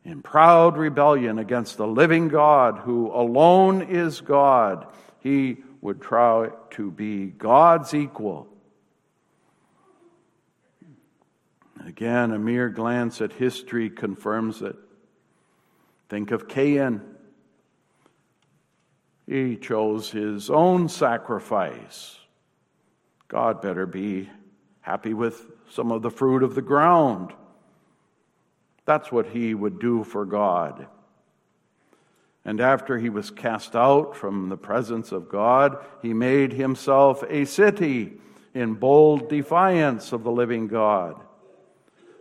In 0.03 0.21
proud 0.21 0.77
rebellion 0.77 1.37
against 1.37 1.75
the 1.75 1.87
living 1.87 2.29
God, 2.29 2.79
who 2.79 3.11
alone 3.11 3.81
is 3.81 4.21
God, 4.21 4.87
he 5.19 5.57
would 5.81 6.01
try 6.01 6.49
to 6.71 6.91
be 6.91 7.25
God's 7.25 7.93
equal. 7.93 8.47
Again, 11.87 12.31
a 12.31 12.37
mere 12.37 12.69
glance 12.69 13.21
at 13.21 13.33
history 13.33 13.89
confirms 13.89 14.61
it. 14.61 14.75
Think 16.09 16.29
of 16.29 16.47
Cain 16.47 17.01
he 19.27 19.57
chose 19.57 20.09
his 20.09 20.49
own 20.49 20.87
sacrifice. 20.87 22.17
God 23.27 23.61
better 23.61 23.85
be 23.85 24.29
happy 24.79 25.13
with 25.13 25.47
some 25.69 25.91
of 25.91 26.01
the 26.01 26.09
fruit 26.09 26.43
of 26.43 26.55
the 26.55 26.61
ground. 26.61 27.33
That's 28.85 29.11
what 29.11 29.27
he 29.27 29.53
would 29.53 29.79
do 29.79 30.05
for 30.05 30.25
God. 30.25 30.87
And 32.45 32.61
after 32.61 32.97
he 32.97 33.09
was 33.09 33.29
cast 33.29 33.75
out 33.75 34.15
from 34.15 34.47
the 34.47 34.55
presence 34.55 35.11
of 35.11 35.27
God, 35.27 35.83
he 36.01 36.13
made 36.13 36.53
himself 36.53 37.21
a 37.27 37.43
city 37.43 38.13
in 38.53 38.75
bold 38.75 39.27
defiance 39.27 40.13
of 40.13 40.23
the 40.23 40.31
living 40.31 40.69
God. 40.69 41.21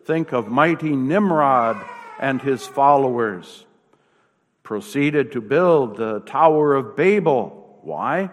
Think 0.06 0.32
of 0.32 0.46
mighty 0.46 0.94
Nimrod 0.94 1.84
and 2.20 2.40
his 2.40 2.64
followers 2.64 3.66
proceeded 4.62 5.32
to 5.32 5.40
build 5.40 5.96
the 5.96 6.20
Tower 6.20 6.74
of 6.74 6.96
Babel. 6.96 7.80
Why? 7.82 8.30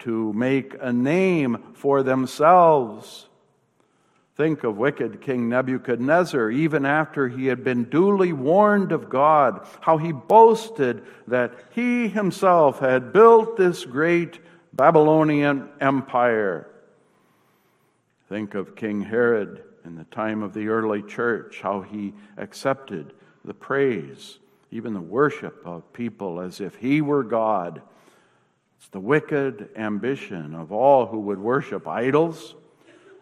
To 0.00 0.32
make 0.32 0.74
a 0.80 0.92
name 0.92 1.62
for 1.74 2.02
themselves. 2.02 3.28
Think 4.36 4.64
of 4.64 4.76
wicked 4.76 5.20
King 5.20 5.48
Nebuchadnezzar, 5.48 6.50
even 6.50 6.84
after 6.84 7.28
he 7.28 7.46
had 7.46 7.62
been 7.62 7.84
duly 7.84 8.32
warned 8.32 8.90
of 8.90 9.08
God, 9.08 9.64
how 9.82 9.98
he 9.98 10.10
boasted 10.10 11.04
that 11.28 11.54
he 11.70 12.08
himself 12.08 12.80
had 12.80 13.12
built 13.12 13.56
this 13.56 13.84
great 13.84 14.40
Babylonian 14.72 15.68
empire. 15.80 16.68
Think 18.28 18.54
of 18.56 18.74
King 18.74 19.02
Herod 19.02 19.62
in 19.84 19.96
the 19.96 20.04
time 20.04 20.42
of 20.42 20.54
the 20.54 20.68
early 20.68 21.02
church, 21.02 21.60
how 21.60 21.82
he 21.82 22.14
accepted 22.36 23.12
the 23.44 23.54
praise 23.54 24.38
even 24.74 24.92
the 24.92 25.00
worship 25.00 25.62
of 25.64 25.92
people 25.92 26.40
as 26.40 26.60
if 26.60 26.74
he 26.74 27.00
were 27.00 27.22
God. 27.22 27.80
It's 28.76 28.88
the 28.88 28.98
wicked 28.98 29.68
ambition 29.76 30.52
of 30.52 30.72
all 30.72 31.06
who 31.06 31.20
would 31.20 31.38
worship 31.38 31.86
idols, 31.86 32.56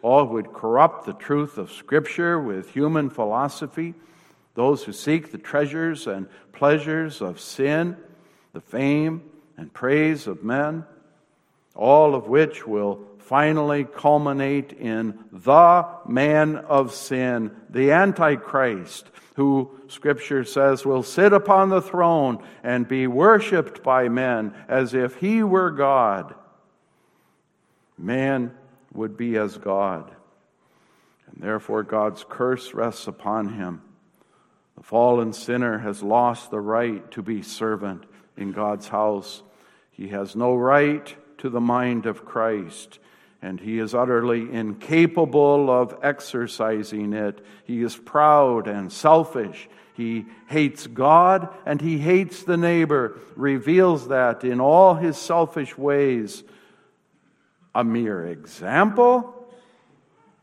all 0.01 0.27
who 0.27 0.33
would 0.33 0.55
corrupt 0.55 1.05
the 1.05 1.13
truth 1.13 1.59
of 1.59 1.71
Scripture 1.71 2.41
with 2.41 2.71
human 2.71 3.11
philosophy, 3.11 3.93
those 4.55 4.83
who 4.85 4.95
seek 4.95 5.31
the 5.31 5.37
treasures 5.37 6.07
and 6.07 6.27
pleasures 6.53 7.21
of 7.21 7.39
sin, 7.39 7.99
the 8.55 8.61
fame 8.63 9.23
and 9.59 9.75
praise 9.75 10.27
of 10.27 10.43
men. 10.43 10.85
all 11.75 12.15
of 12.15 12.29
which 12.29 12.67
will 12.67 13.01
finally 13.23 13.85
culminate 13.85 14.73
in 14.73 15.19
the 15.33 15.87
man 16.07 16.57
of 16.57 16.95
sin, 16.95 17.55
the 17.71 17.93
Antichrist, 17.93 19.11
who 19.37 19.71
Scripture 19.89 20.45
says 20.45 20.85
will 20.85 21.03
sit 21.03 21.33
upon 21.33 21.69
the 21.69 21.81
throne 21.81 22.43
and 22.63 22.87
be 22.87 23.07
worshiped 23.07 23.83
by 23.83 24.09
men 24.09 24.55
as 24.69 24.93
if 24.93 25.17
he 25.17 25.43
were 25.43 25.71
God. 25.71 26.35
Man 27.97 28.53
would 28.93 29.17
be 29.17 29.37
as 29.37 29.57
God, 29.57 30.11
and 31.27 31.43
therefore 31.43 31.83
God's 31.83 32.25
curse 32.29 32.75
rests 32.75 33.07
upon 33.07 33.55
him. 33.55 33.83
The 34.77 34.83
fallen 34.83 35.33
sinner 35.33 35.79
has 35.79 36.03
lost 36.03 36.51
the 36.51 36.61
right 36.61 37.09
to 37.13 37.23
be 37.23 37.43
servant 37.43 38.05
in 38.37 38.53
God's 38.53 38.89
house. 38.89 39.43
He 39.93 40.09
has 40.09 40.35
no 40.35 40.55
right 40.57 41.15
to 41.39 41.49
the 41.49 41.61
mind 41.61 42.07
of 42.07 42.25
Christ 42.25 42.99
and 43.43 43.59
he 43.59 43.81
is 43.81 43.93
utterly 43.93 44.51
incapable 44.53 45.69
of 45.69 45.99
exercising 46.03 47.13
it. 47.13 47.45
He 47.65 47.83
is 47.83 47.97
proud 47.97 48.69
and 48.69 48.93
selfish. 48.93 49.69
He 49.95 50.27
hates 50.47 50.87
God 50.87 51.49
and 51.67 51.81
he 51.81 51.99
hates 51.99 52.45
the 52.45 52.57
neighbor, 52.57 53.19
reveals 53.35 54.09
that 54.09 54.45
in 54.45 54.61
all 54.61 54.95
his 54.95 55.19
selfish 55.19 55.77
ways. 55.77 56.45
A 57.75 57.83
mere 57.83 58.27
example 58.27 59.35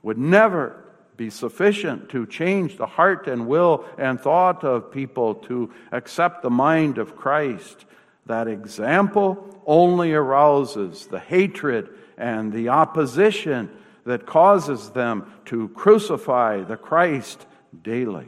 would 0.03 0.17
never 0.17 0.83
be 1.15 1.29
sufficient 1.29 2.09
to 2.09 2.25
change 2.25 2.77
the 2.77 2.85
heart 2.85 3.27
and 3.27 3.47
will 3.47 3.85
and 3.97 4.19
thought 4.19 4.63
of 4.63 4.91
people 4.91 5.35
to 5.35 5.71
accept 5.91 6.41
the 6.41 6.49
mind 6.49 6.97
of 6.97 7.15
Christ. 7.15 7.85
That 8.25 8.47
example 8.47 9.61
only 9.65 10.13
arouses 10.13 11.07
the 11.07 11.19
hatred 11.19 11.89
and 12.19 12.51
the 12.51 12.69
opposition 12.69 13.71
that 14.03 14.25
causes 14.25 14.89
them 14.89 15.31
to 15.45 15.69
crucify 15.69 16.61
the 16.61 16.77
Christ 16.77 17.45
daily. 17.81 18.27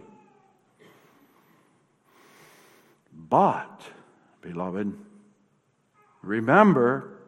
But, 3.13 3.81
beloved, 4.41 4.93
remember, 6.21 7.19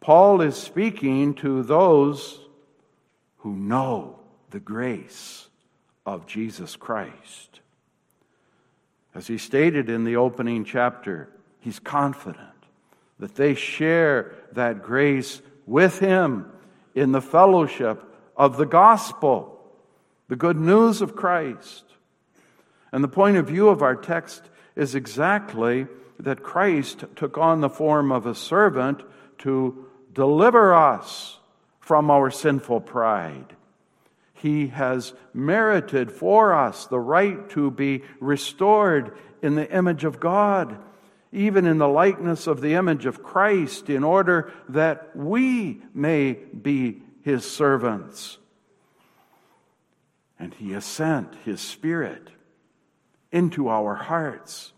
Paul 0.00 0.40
is 0.40 0.56
speaking 0.56 1.34
to 1.34 1.62
those 1.62 2.38
who 3.38 3.56
know 3.56 4.20
the 4.50 4.60
grace 4.60 5.48
of 6.04 6.26
Jesus 6.26 6.76
Christ. 6.76 7.60
As 9.14 9.26
he 9.26 9.38
stated 9.38 9.88
in 9.88 10.04
the 10.04 10.16
opening 10.16 10.64
chapter, 10.64 11.28
he's 11.60 11.78
confident 11.78 12.55
that 13.18 13.34
they 13.34 13.54
share 13.54 14.34
that 14.52 14.82
grace 14.82 15.40
with 15.66 15.98
Him 15.98 16.50
in 16.94 17.12
the 17.12 17.20
fellowship 17.20 18.02
of 18.36 18.56
the 18.56 18.66
gospel, 18.66 19.58
the 20.28 20.36
good 20.36 20.56
news 20.56 21.00
of 21.00 21.16
Christ. 21.16 21.84
And 22.92 23.02
the 23.02 23.08
point 23.08 23.36
of 23.36 23.46
view 23.46 23.68
of 23.68 23.82
our 23.82 23.96
text 23.96 24.42
is 24.74 24.94
exactly 24.94 25.86
that 26.18 26.42
Christ 26.42 27.04
took 27.14 27.36
on 27.38 27.60
the 27.60 27.68
form 27.68 28.12
of 28.12 28.26
a 28.26 28.34
servant 28.34 29.02
to 29.38 29.86
deliver 30.12 30.74
us 30.74 31.38
from 31.80 32.10
our 32.10 32.30
sinful 32.30 32.80
pride. 32.80 33.54
He 34.34 34.68
has 34.68 35.14
merited 35.32 36.12
for 36.12 36.54
us 36.54 36.86
the 36.86 36.98
right 36.98 37.48
to 37.50 37.70
be 37.70 38.02
restored 38.20 39.16
in 39.42 39.54
the 39.54 39.70
image 39.70 40.04
of 40.04 40.20
God 40.20 40.78
even 41.36 41.66
in 41.66 41.76
the 41.76 41.86
likeness 41.86 42.46
of 42.46 42.62
the 42.62 42.72
image 42.72 43.04
of 43.04 43.22
Christ, 43.22 43.90
in 43.90 44.02
order 44.02 44.50
that 44.70 45.14
we 45.14 45.82
may 45.92 46.32
be 46.32 47.02
his 47.22 47.48
servants. 47.48 48.38
And 50.38 50.54
he 50.54 50.72
has 50.72 50.84
sent 50.86 51.34
his 51.44 51.60
Spirit 51.60 52.30
into 53.30 53.68
our 53.68 53.94
hearts 53.94 54.72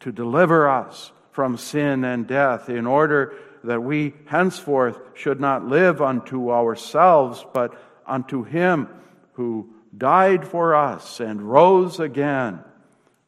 to 0.00 0.12
deliver 0.12 0.68
us 0.68 1.10
from 1.32 1.58
sin 1.58 2.04
and 2.04 2.26
death, 2.26 2.70
in 2.70 2.86
order 2.86 3.34
that 3.64 3.82
we 3.82 4.14
henceforth 4.26 5.00
should 5.14 5.40
not 5.40 5.66
live 5.66 6.00
unto 6.00 6.52
ourselves, 6.52 7.44
but 7.52 7.76
unto 8.06 8.44
him 8.44 8.88
who 9.32 9.68
died 9.96 10.46
for 10.46 10.74
us 10.74 11.18
and 11.18 11.42
rose 11.42 11.98
again. 11.98 12.60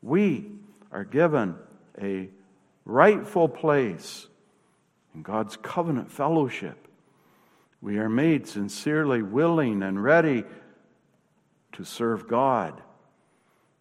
We 0.01 0.53
are 0.93 1.05
given 1.05 1.57
a 2.01 2.31
rightful 2.89 3.49
place 3.49 4.27
in 5.15 5.23
God's 5.23 5.57
covenant 5.59 6.11
fellowship. 6.11 6.89
We 7.81 7.99
are 7.99 8.09
made 8.09 8.49
sincerely 8.49 9.23
willing 9.23 9.83
and 9.83 10.03
ready 10.03 10.45
to 11.73 11.85
serve 11.85 12.27
God 12.27 12.83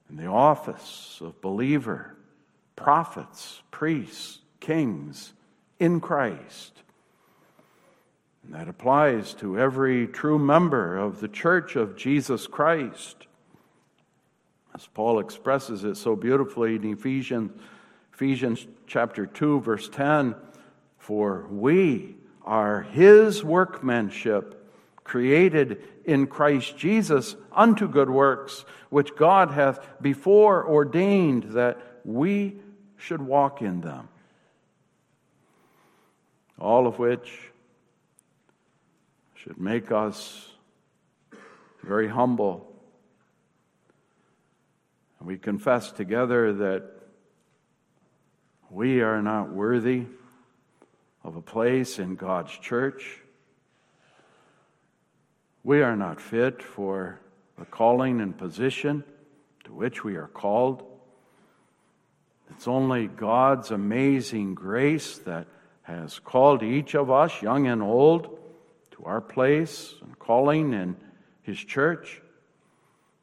in 0.09 0.17
the 0.17 0.27
office 0.27 1.17
of 1.21 1.41
believer, 1.41 2.15
prophets, 2.75 3.63
priests, 3.71 4.39
kings 4.59 5.33
in 5.79 5.99
Christ. 5.99 6.73
And 8.43 8.53
that 8.53 8.67
applies 8.67 9.33
to 9.35 9.57
every 9.57 10.07
true 10.07 10.37
member 10.37 10.97
of 10.97 11.21
the 11.21 11.27
church 11.27 11.75
of 11.75 11.95
Jesus 11.95 12.45
Christ. 12.45 13.25
As 14.75 14.85
Paul 14.93 15.19
expresses 15.19 15.85
it 15.85 15.95
so 15.95 16.15
beautifully 16.15 16.75
in 16.75 16.83
Ephesians 16.91 17.51
Ephesians 18.17 18.65
chapter 18.87 19.27
2, 19.27 19.61
verse 19.61 19.87
10 19.89 20.33
For 20.97 21.45
we 21.51 22.15
are 22.43 22.81
his 22.81 23.43
workmanship, 23.43 24.67
created 25.03 25.83
in 26.03 26.25
Christ 26.25 26.75
Jesus 26.79 27.35
unto 27.51 27.87
good 27.87 28.09
works, 28.09 28.65
which 28.89 29.15
God 29.15 29.51
hath 29.51 30.01
before 30.01 30.67
ordained 30.67 31.51
that 31.51 31.77
we 32.03 32.55
should 32.97 33.21
walk 33.21 33.61
in 33.61 33.81
them. 33.81 34.09
All 36.57 36.87
of 36.87 36.97
which 36.97 37.31
should 39.35 39.59
make 39.59 39.91
us 39.91 40.49
very 41.83 42.07
humble. 42.07 42.73
And 45.19 45.27
We 45.27 45.37
confess 45.37 45.91
together 45.91 46.51
that 46.53 46.96
we 48.69 49.01
are 49.01 49.21
not 49.21 49.49
worthy 49.49 50.05
of 51.23 51.35
a 51.35 51.41
place 51.41 51.99
in 51.99 52.15
God's 52.15 52.51
church. 52.51 53.21
We 55.63 55.81
are 55.81 55.95
not 55.95 56.19
fit 56.21 56.61
for 56.61 57.19
the 57.57 57.65
calling 57.65 58.21
and 58.21 58.37
position 58.37 59.03
to 59.65 59.73
which 59.73 60.03
we 60.03 60.15
are 60.15 60.27
called. 60.27 60.83
It's 62.51 62.67
only 62.67 63.07
God's 63.07 63.71
amazing 63.71 64.55
grace 64.55 65.17
that 65.19 65.47
has 65.83 66.19
called 66.19 66.63
each 66.63 66.95
of 66.95 67.09
us, 67.09 67.41
young 67.41 67.67
and 67.67 67.81
old, 67.81 68.37
to 68.91 69.05
our 69.05 69.21
place 69.21 69.93
and 70.01 70.17
calling 70.19 70.73
in 70.73 70.97
His 71.43 71.57
church. 71.57 72.21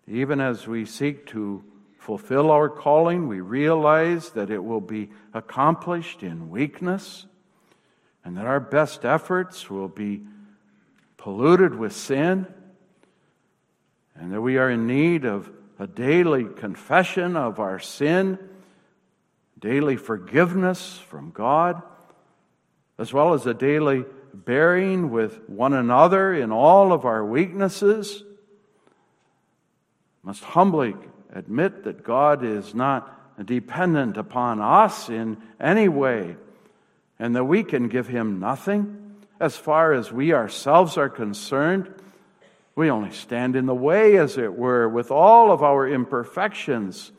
Even 0.07 0.41
as 0.41 0.67
we 0.67 0.85
seek 0.85 1.27
to 1.29 1.63
fulfill 2.05 2.51
our 2.51 2.69
calling, 2.69 3.29
we 3.29 3.41
realize 3.41 4.29
that 4.33 4.51
it 4.51 4.63
will 4.63 4.83
be 4.83 5.09
accomplished 5.33 6.23
in 6.23 6.51
weakness 6.51 7.25
and 8.23 8.37
that 8.37 8.45
our 8.45 8.61
best 8.61 9.07
efforts 9.07 9.71
will 9.71 9.89
be 9.89 10.21
polluted 11.17 11.75
with 11.75 11.95
sin 11.97 12.47
and 14.15 14.35
that 14.35 14.43
we 14.43 14.59
are 14.59 14.71
in 14.71 14.87
need 14.87 15.25
of 15.25 15.51
a 15.79 15.87
daily 15.87 16.45
confession 16.45 17.39
of 17.39 17.59
our 17.59 17.79
sin, 17.79 18.39
daily 19.59 19.97
forgiveness 19.97 20.99
from 21.09 21.31
God, 21.31 21.81
as 22.99 23.15
well 23.15 23.33
as 23.33 23.47
a 23.47 23.55
daily 23.55 24.05
bearing 24.35 25.11
with 25.11 25.49
one 25.49 25.73
another 25.73 26.35
in 26.35 26.53
all 26.53 26.93
of 26.93 27.07
our 27.07 27.25
weaknesses. 27.25 28.23
Must 30.23 30.45
humbly 30.45 30.95
admit 31.35 31.85
that 31.85 32.05
God 32.05 32.45
is 32.45 32.75
not 32.75 33.45
dependent 33.45 34.17
upon 34.17 34.61
us 34.61 35.09
in 35.09 35.37
any 35.61 35.89
way 35.89 36.37
and 37.19 37.37
that 37.37 37.45
we 37.45 37.65
can 37.65 37.89
give 37.89 38.07
him 38.07 38.39
nothing 38.39 39.17
as 39.41 39.57
far 39.57 39.93
as 39.93 40.13
we 40.13 40.33
ourselves 40.33 40.97
are 40.97 41.09
concerned. 41.09 41.93
We 42.77 42.91
only 42.91 43.11
stand 43.11 43.57
in 43.57 43.67
the 43.67 43.75
way, 43.75 44.17
as 44.17 44.39
it 44.39 44.55
were, 44.55 44.89
with 44.89 45.11
all 45.11 45.51
of 45.51 45.63
our 45.63 45.89
imperfections. 45.89 47.13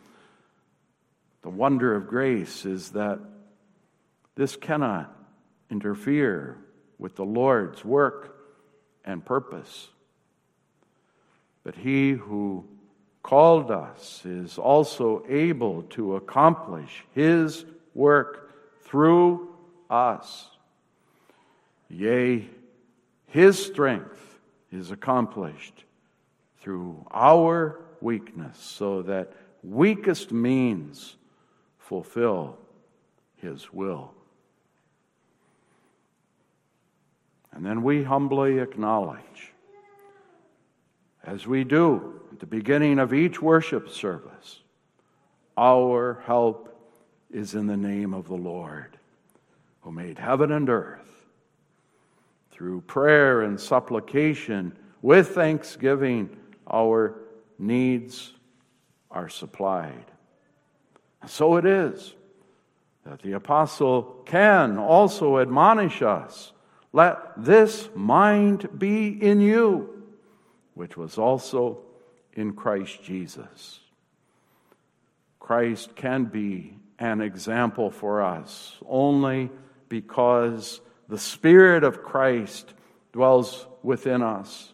The 1.44 1.50
wonder 1.50 1.96
of 1.96 2.08
grace 2.08 2.66
is 2.66 2.92
that 2.92 3.20
this 4.36 4.56
cannot 4.56 5.16
interfere 5.70 6.58
with 6.98 7.16
the 7.16 7.26
Lord's 7.26 7.84
work 7.84 8.38
and 9.04 9.24
purpose. 9.24 9.88
But 11.64 11.76
he 11.76 12.12
who 12.12 12.66
called 13.26 13.72
us 13.72 14.22
is 14.24 14.60
also 14.60 15.24
able 15.28 15.82
to 15.82 16.16
accomplish 16.16 17.04
his 17.16 17.66
work 17.96 18.52
through 18.84 19.50
us. 19.90 20.48
Yea, 21.90 22.48
his 23.26 23.58
strength 23.58 24.38
is 24.72 24.92
accomplished 24.92 25.86
through 26.60 27.04
our 27.10 27.80
weakness, 28.00 28.60
so 28.60 29.02
that 29.02 29.34
weakest 29.64 30.32
means 30.32 31.16
fulfill 31.80 32.60
his 33.38 33.74
will. 33.74 34.14
And 37.52 37.66
then 37.66 37.82
we 37.82 38.04
humbly 38.04 38.60
acknowledge, 38.60 39.52
as 41.24 41.48
we 41.48 41.64
do 41.64 42.22
at 42.36 42.42
the 42.42 42.46
beginning 42.46 43.00
of 43.00 43.14
each 43.14 43.42
worship 43.42 43.88
service, 43.88 44.60
our 45.58 46.22
help 46.26 46.78
is 47.32 47.56
in 47.56 47.66
the 47.66 47.78
name 47.78 48.14
of 48.14 48.28
the 48.28 48.36
Lord, 48.36 48.98
who 49.80 49.94
made 49.94 50.20
heaven 50.20 50.52
and 50.52 50.70
earth. 50.70 51.28
Through 52.52 52.82
prayer 52.82 53.44
and 53.44 53.58
supplication, 53.58 54.78
with 55.02 55.30
thanksgiving, 55.30 56.36
our 56.70 57.16
needs 57.58 58.34
are 59.10 59.30
supplied. 59.30 60.12
So 61.28 61.56
it 61.56 61.66
is 61.66 62.16
that 63.06 63.22
the 63.22 63.32
apostle 63.32 64.24
can 64.26 64.78
also 64.78 65.40
admonish 65.40 66.02
us 66.02 66.52
let 66.92 67.18
this 67.38 67.88
mind 67.96 68.78
be 68.78 69.08
in 69.08 69.40
you, 69.40 70.04
which 70.74 70.98
was 70.98 71.18
also 71.18 71.80
in 72.36 72.54
Christ 72.54 73.04
Jesus. 73.04 73.80
Christ 75.40 75.96
can 75.96 76.26
be 76.26 76.78
an 77.00 77.22
example 77.22 77.92
for 77.92 78.22
us 78.22 78.78
only 78.88 79.50
because 79.90 80.82
the 81.08 81.20
Spirit 81.20 81.84
of 81.84 82.04
Christ 82.04 82.74
dwells 83.14 83.68
within 83.84 84.22
us. 84.22 84.74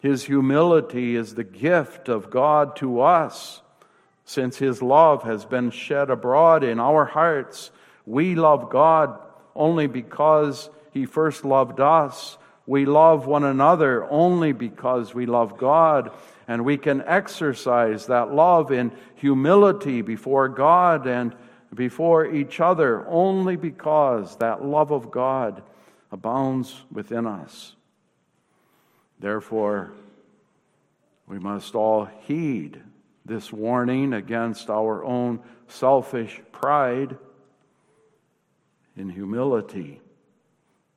His 0.00 0.24
humility 0.24 1.16
is 1.16 1.34
the 1.34 1.44
gift 1.44 2.08
of 2.08 2.30
God 2.30 2.76
to 2.76 3.00
us. 3.00 3.62
Since 4.24 4.58
His 4.58 4.80
love 4.80 5.22
has 5.24 5.44
been 5.44 5.70
shed 5.70 6.10
abroad 6.10 6.62
in 6.64 6.78
our 6.78 7.04
hearts, 7.04 7.70
we 8.06 8.34
love 8.34 8.70
God 8.70 9.18
only 9.54 9.86
because 9.86 10.70
He 10.92 11.06
first 11.06 11.44
loved 11.44 11.80
us. 11.80 12.38
We 12.66 12.84
love 12.84 13.26
one 13.26 13.44
another 13.44 14.04
only 14.10 14.52
because 14.52 15.14
we 15.14 15.26
love 15.26 15.58
God. 15.58 16.12
And 16.46 16.64
we 16.64 16.76
can 16.76 17.02
exercise 17.02 18.06
that 18.06 18.32
love 18.32 18.72
in 18.72 18.92
humility 19.14 20.02
before 20.02 20.48
God 20.48 21.06
and 21.06 21.34
before 21.74 22.26
each 22.26 22.60
other 22.60 23.06
only 23.06 23.56
because 23.56 24.36
that 24.36 24.64
love 24.64 24.90
of 24.90 25.10
God 25.10 25.62
abounds 26.10 26.82
within 26.90 27.26
us. 27.26 27.76
Therefore, 29.20 29.92
we 31.26 31.38
must 31.38 31.74
all 31.74 32.06
heed 32.22 32.80
this 33.24 33.52
warning 33.52 34.12
against 34.12 34.68
our 34.70 35.04
own 35.04 35.40
selfish 35.68 36.40
pride 36.50 37.16
in 38.96 39.08
humility, 39.08 40.00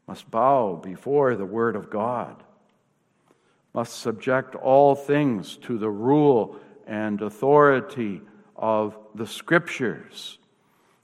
must 0.07 0.29
bow 0.29 0.75
before 0.75 1.35
the 1.35 1.45
Word 1.45 1.75
of 1.75 1.89
God, 1.89 2.43
must 3.73 3.99
subject 3.99 4.55
all 4.55 4.95
things 4.95 5.57
to 5.57 5.77
the 5.77 5.89
rule 5.89 6.57
and 6.85 7.21
authority 7.21 8.21
of 8.55 8.97
the 9.15 9.27
Scriptures 9.27 10.37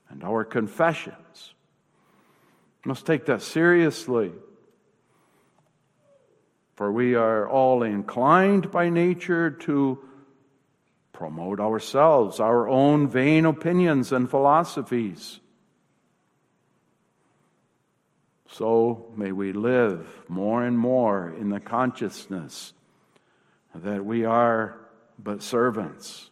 and 0.10 0.24
our 0.24 0.44
confessions. 0.44 1.54
Must 2.86 3.06
take 3.06 3.26
that 3.26 3.42
seriously 3.42 4.32
for 6.80 6.94
we 6.94 7.14
are 7.14 7.46
all 7.46 7.84
inclined 7.84 8.72
by 8.72 8.88
nature 8.88 9.52
to 9.52 10.00
promote 11.12 11.60
ourselves, 11.60 12.40
our 12.40 12.70
own 12.70 13.06
vain 13.06 13.44
opinions 13.44 14.14
and 14.14 14.30
philosophies. 14.30 15.42
So 18.52 19.12
may 19.16 19.32
we 19.32 19.54
live 19.54 20.08
more 20.28 20.64
and 20.64 20.78
more 20.78 21.34
in 21.38 21.50
the 21.50 21.60
consciousness 21.60 22.74
that 23.76 24.04
we 24.04 24.26
are 24.26 24.80
but 25.22 25.44
servants, 25.44 26.30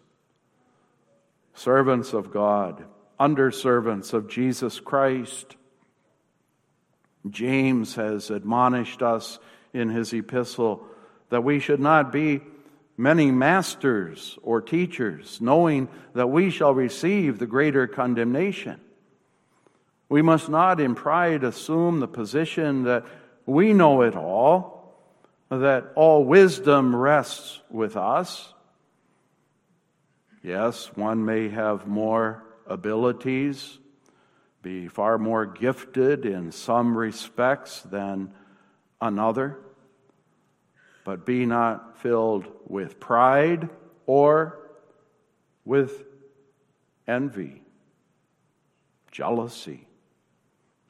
servants 1.54 2.14
of 2.14 2.32
God, 2.32 2.84
under 3.20 3.52
servants 3.52 4.14
of 4.14 4.30
Jesus 4.30 4.80
Christ. 4.80 5.56
James 7.30 7.96
has 7.96 8.30
admonished 8.30 9.02
us 9.02 9.40
in 9.74 9.90
his 9.90 10.14
epistle 10.14 10.88
that 11.30 11.44
we 11.44 11.60
should 11.60 11.80
not 11.80 12.12
be 12.12 12.42
many 12.96 13.30
masters 13.32 14.40
or 14.42 14.62
teachers, 14.62 15.40
knowing 15.42 15.88
that 16.14 16.28
we 16.28 16.50
shall 16.50 16.74
receive 16.74 17.38
the 17.38 17.46
greater 17.46 17.86
condemnation. 17.86 18.80
We 20.10 20.22
must 20.22 20.50
not 20.50 20.80
in 20.80 20.96
pride 20.96 21.44
assume 21.44 22.00
the 22.00 22.08
position 22.08 22.84
that 22.84 23.06
we 23.46 23.74
know 23.74 24.02
it 24.02 24.16
all, 24.16 24.96
that 25.50 25.92
all 25.96 26.24
wisdom 26.24 26.96
rests 26.96 27.62
with 27.70 27.98
us. 27.98 28.54
Yes, 30.44 30.92
one 30.96 31.26
may 31.26 31.50
have 31.50 31.88
more 31.88 32.44
abilities, 32.68 33.80
be 34.62 34.88
far 34.88 35.18
more 35.18 35.46
gifted 35.46 36.26
in 36.26 36.52
some 36.52 36.98
respects 36.98 37.82
than 37.82 38.34
another, 39.02 39.58
but 41.04 41.26
be 41.26 41.46
not 41.46 42.00
filled 42.00 42.46
with 42.68 43.00
pride 43.00 43.70
or 44.06 44.60
with 45.66 46.04
envy, 47.08 47.62
jealousy. 49.12 49.87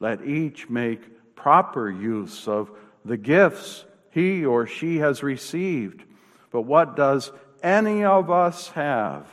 Let 0.00 0.24
each 0.24 0.68
make 0.68 1.34
proper 1.34 1.90
use 1.90 2.46
of 2.48 2.70
the 3.04 3.16
gifts 3.16 3.84
he 4.10 4.44
or 4.44 4.66
she 4.66 4.98
has 4.98 5.22
received. 5.22 6.04
But 6.50 6.62
what 6.62 6.96
does 6.96 7.30
any 7.62 8.04
of 8.04 8.30
us 8.30 8.68
have 8.68 9.26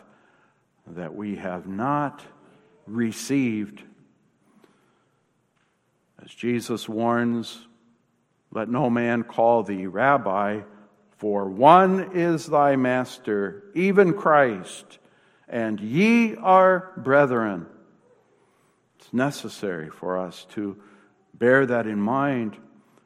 that 0.88 1.16
we 1.16 1.36
have 1.36 1.68
not 1.68 2.22
received? 2.86 3.84
As 6.24 6.34
Jesus 6.34 6.88
warns 6.90 7.68
let 8.56 8.70
no 8.70 8.90
man 8.90 9.24
call 9.24 9.64
thee 9.64 9.86
rabbi, 9.86 10.62
for 11.18 11.50
one 11.50 12.12
is 12.14 12.46
thy 12.46 12.78
master, 12.78 13.66
even 13.76 14.14
Christ, 14.14 15.00
and 15.50 15.80
ye 15.80 16.36
are 16.36 16.94
brethren. 16.96 17.68
It's 19.06 19.14
necessary 19.14 19.92
for 19.92 20.18
us 20.18 20.48
to 20.56 20.78
bear 21.36 21.68
that 21.68 21.86
in 21.86 22.02
mind. 22.02 22.58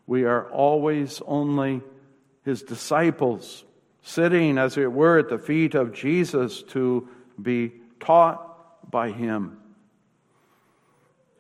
We 0.07 0.23
are 0.23 0.49
always 0.49 1.21
only 1.27 1.81
his 2.45 2.63
disciples, 2.63 3.65
sitting, 4.01 4.57
as 4.57 4.77
it 4.77 4.89
were, 4.89 5.19
at 5.19 5.27
the 5.27 5.37
feet 5.37 5.75
of 5.75 5.91
Jesus 5.93 6.63
to 6.69 7.09
be 7.41 7.73
taught 7.99 8.89
by 8.89 9.11
him. 9.11 9.57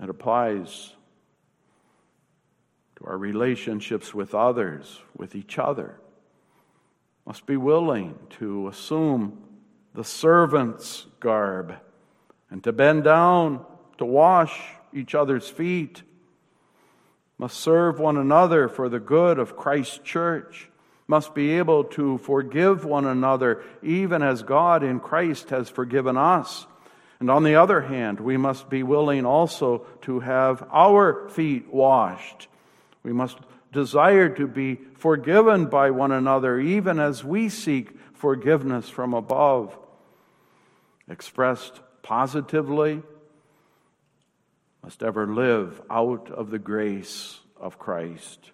It 0.03 0.09
applies 0.09 0.93
to 2.97 3.05
our 3.05 3.17
relationships 3.17 4.13
with 4.13 4.35
others, 4.35 4.99
with 5.15 5.35
each 5.35 5.57
other. 5.57 6.01
Must 7.25 7.45
be 7.45 7.55
willing 7.55 8.19
to 8.39 8.67
assume 8.67 9.41
the 9.93 10.03
servant's 10.03 11.05
garb 11.21 11.77
and 12.49 12.61
to 12.65 12.73
bend 12.73 13.05
down 13.05 13.65
to 13.99 14.05
wash 14.05 14.59
each 14.93 15.15
other's 15.15 15.47
feet. 15.47 16.03
Must 17.37 17.57
serve 17.57 17.99
one 17.99 18.17
another 18.17 18.67
for 18.67 18.89
the 18.89 18.99
good 18.99 19.39
of 19.39 19.55
Christ's 19.55 19.99
church. 19.99 20.69
Must 21.07 21.33
be 21.33 21.51
able 21.51 21.85
to 21.85 22.17
forgive 22.17 22.83
one 22.83 23.05
another 23.05 23.63
even 23.81 24.21
as 24.21 24.43
God 24.43 24.83
in 24.83 24.99
Christ 24.99 25.51
has 25.51 25.69
forgiven 25.69 26.17
us. 26.17 26.67
And 27.19 27.31
on 27.31 27.43
the 27.43 27.55
other 27.55 27.81
hand, 27.81 28.19
we 28.19 28.35
must 28.35 28.69
be 28.69 28.83
willing 28.83 29.25
also 29.25 29.85
to 30.01 30.19
have 30.19 30.67
our 30.71 31.29
feet 31.29 31.71
washed 31.71 32.47
we 33.03 33.13
must 33.13 33.37
desire 33.71 34.29
to 34.29 34.47
be 34.47 34.75
forgiven 34.95 35.67
by 35.67 35.91
one 35.91 36.11
another, 36.11 36.59
even 36.59 36.99
as 36.99 37.23
we 37.23 37.49
seek 37.49 37.91
forgiveness 38.13 38.89
from 38.89 39.13
above. 39.13 39.77
Expressed 41.09 41.79
positively, 42.01 43.01
must 44.83 45.03
ever 45.03 45.27
live 45.27 45.81
out 45.89 46.31
of 46.31 46.49
the 46.49 46.59
grace 46.59 47.39
of 47.57 47.79
Christ. 47.79 48.51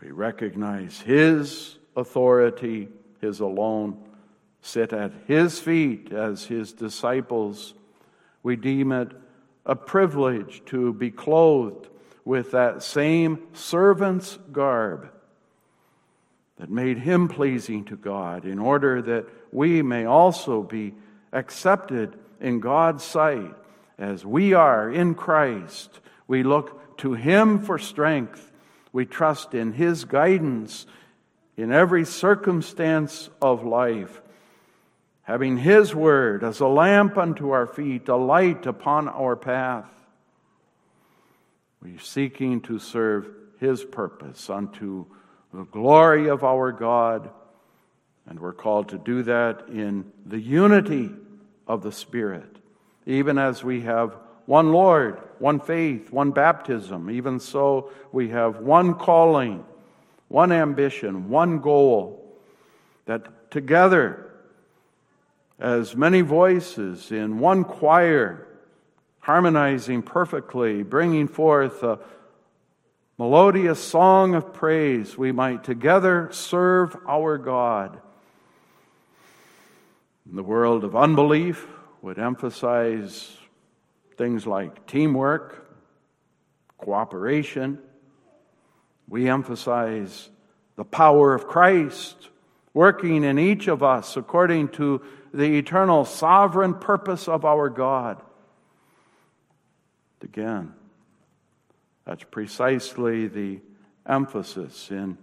We 0.00 0.10
recognize 0.10 1.00
His 1.00 1.76
authority, 1.96 2.88
His 3.20 3.40
alone, 3.40 3.96
sit 4.60 4.92
at 4.92 5.12
His 5.26 5.58
feet 5.58 6.12
as 6.12 6.44
His 6.44 6.72
disciples. 6.72 7.74
We 8.42 8.56
deem 8.56 8.92
it 8.92 9.12
a 9.64 9.74
privilege 9.74 10.62
to 10.66 10.92
be 10.92 11.10
clothed 11.10 11.88
with 12.24 12.50
that 12.52 12.82
same 12.82 13.38
servant's 13.52 14.38
garb 14.52 15.10
that 16.56 16.70
made 16.70 16.98
him 16.98 17.28
pleasing 17.28 17.84
to 17.84 17.96
God, 17.96 18.44
in 18.44 18.58
order 18.58 19.02
that 19.02 19.26
we 19.52 19.82
may 19.82 20.04
also 20.04 20.62
be 20.62 20.94
accepted 21.32 22.16
in 22.40 22.60
God's 22.60 23.02
sight 23.02 23.54
as 23.98 24.24
we 24.24 24.52
are 24.52 24.90
in 24.90 25.14
Christ. 25.14 26.00
We 26.26 26.42
look 26.42 26.96
to 26.98 27.14
him 27.14 27.60
for 27.60 27.78
strength. 27.78 28.52
We 28.92 29.06
trust 29.06 29.54
in 29.54 29.72
his 29.72 30.04
guidance 30.04 30.86
in 31.56 31.72
every 31.72 32.04
circumstance 32.04 33.30
of 33.40 33.64
life, 33.64 34.22
having 35.22 35.56
his 35.56 35.94
word 35.94 36.42
as 36.42 36.60
a 36.60 36.66
lamp 36.66 37.16
unto 37.16 37.50
our 37.50 37.66
feet, 37.66 38.08
a 38.08 38.16
light 38.16 38.66
upon 38.66 39.08
our 39.08 39.36
path. 39.36 39.90
We're 41.80 41.98
seeking 41.98 42.60
to 42.62 42.78
serve 42.78 43.28
his 43.60 43.84
purpose 43.84 44.50
unto 44.50 45.06
the 45.52 45.64
glory 45.64 46.28
of 46.28 46.42
our 46.42 46.72
God. 46.72 47.30
And 48.26 48.40
we're 48.40 48.52
called 48.52 48.88
to 48.88 48.98
do 48.98 49.22
that 49.24 49.68
in 49.68 50.10
the 50.24 50.40
unity 50.40 51.10
of 51.66 51.82
the 51.82 51.92
Spirit. 51.92 52.56
Even 53.06 53.38
as 53.38 53.62
we 53.62 53.82
have 53.82 54.16
one 54.46 54.72
Lord, 54.72 55.20
one 55.38 55.60
faith, 55.60 56.10
one 56.10 56.30
baptism, 56.30 57.10
even 57.10 57.40
so 57.40 57.90
we 58.12 58.28
have 58.30 58.58
one 58.58 58.94
calling, 58.94 59.64
one 60.28 60.52
ambition, 60.52 61.28
one 61.28 61.60
goal, 61.60 62.20
that 63.06 63.50
together, 63.50 64.30
as 65.58 65.94
many 65.94 66.20
voices 66.20 67.10
in 67.12 67.38
one 67.38 67.64
choir, 67.64 68.46
harmonizing 69.20 70.02
perfectly, 70.02 70.82
bringing 70.82 71.28
forth 71.28 71.82
a 71.82 71.98
melodious 73.18 73.82
song 73.82 74.34
of 74.34 74.52
praise, 74.52 75.16
we 75.16 75.32
might 75.32 75.64
together 75.64 76.28
serve 76.32 76.96
our 77.06 77.38
God. 77.38 78.00
In 80.28 80.36
the 80.36 80.42
world 80.42 80.84
of 80.84 80.96
unbelief, 80.96 81.66
would 82.04 82.18
emphasize 82.18 83.34
things 84.18 84.46
like 84.46 84.86
teamwork, 84.86 85.66
cooperation. 86.76 87.78
We 89.08 89.30
emphasize 89.30 90.28
the 90.76 90.84
power 90.84 91.34
of 91.34 91.46
Christ 91.46 92.28
working 92.74 93.24
in 93.24 93.38
each 93.38 93.68
of 93.68 93.82
us 93.82 94.18
according 94.18 94.68
to 94.72 95.00
the 95.32 95.56
eternal 95.56 96.04
sovereign 96.04 96.74
purpose 96.74 97.26
of 97.26 97.46
our 97.46 97.70
God. 97.70 98.20
Again, 100.22 100.74
that's 102.04 102.24
precisely 102.24 103.28
the 103.28 103.60
emphasis 104.06 104.90
in 104.90 105.16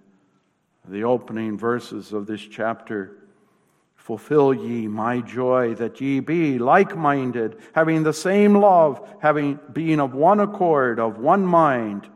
the 0.88 1.04
opening 1.04 1.60
verses 1.60 2.12
of 2.12 2.26
this 2.26 2.42
chapter. 2.42 3.21
Fulfill 4.02 4.52
ye 4.52 4.88
my 4.88 5.22
joy 5.22 5.76
that 5.76 6.02
ye 6.02 6.22
be 6.22 6.58
like 6.58 6.98
minded, 6.98 7.60
having 7.74 8.02
the 8.02 8.14
same 8.14 8.56
love, 8.58 9.08
having 9.22 9.60
being 9.72 10.00
of 10.00 10.16
one 10.16 10.40
accord, 10.40 11.00
of 11.00 11.20
one 11.20 11.46
mind. 11.46 12.10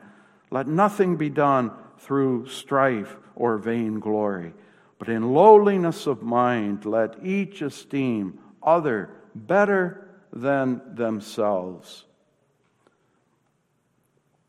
Let 0.50 0.68
nothing 0.68 1.16
be 1.16 1.30
done 1.30 1.72
through 2.00 2.48
strife 2.48 3.16
or 3.36 3.60
vain 3.60 4.00
glory, 4.00 4.56
but 4.98 5.10
in 5.10 5.32
lowliness 5.32 6.08
of 6.08 6.24
mind 6.24 6.86
let 6.86 7.24
each 7.24 7.62
esteem 7.62 8.40
other 8.64 9.12
better 9.36 10.10
than 10.34 10.82
themselves. 10.96 12.06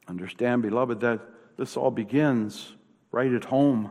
Understand, 0.09 0.63
beloved, 0.63 1.01
that 1.01 1.21
this 1.59 1.77
all 1.77 1.91
begins 1.91 2.75
right 3.13 3.33
at 3.33 3.45
home. 3.45 3.91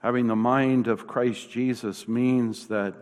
Having 0.00 0.28
the 0.28 0.36
mind 0.36 0.86
of 0.86 1.06
Christ 1.06 1.50
Jesus 1.50 2.06
means 2.06 2.68
that 2.68 2.94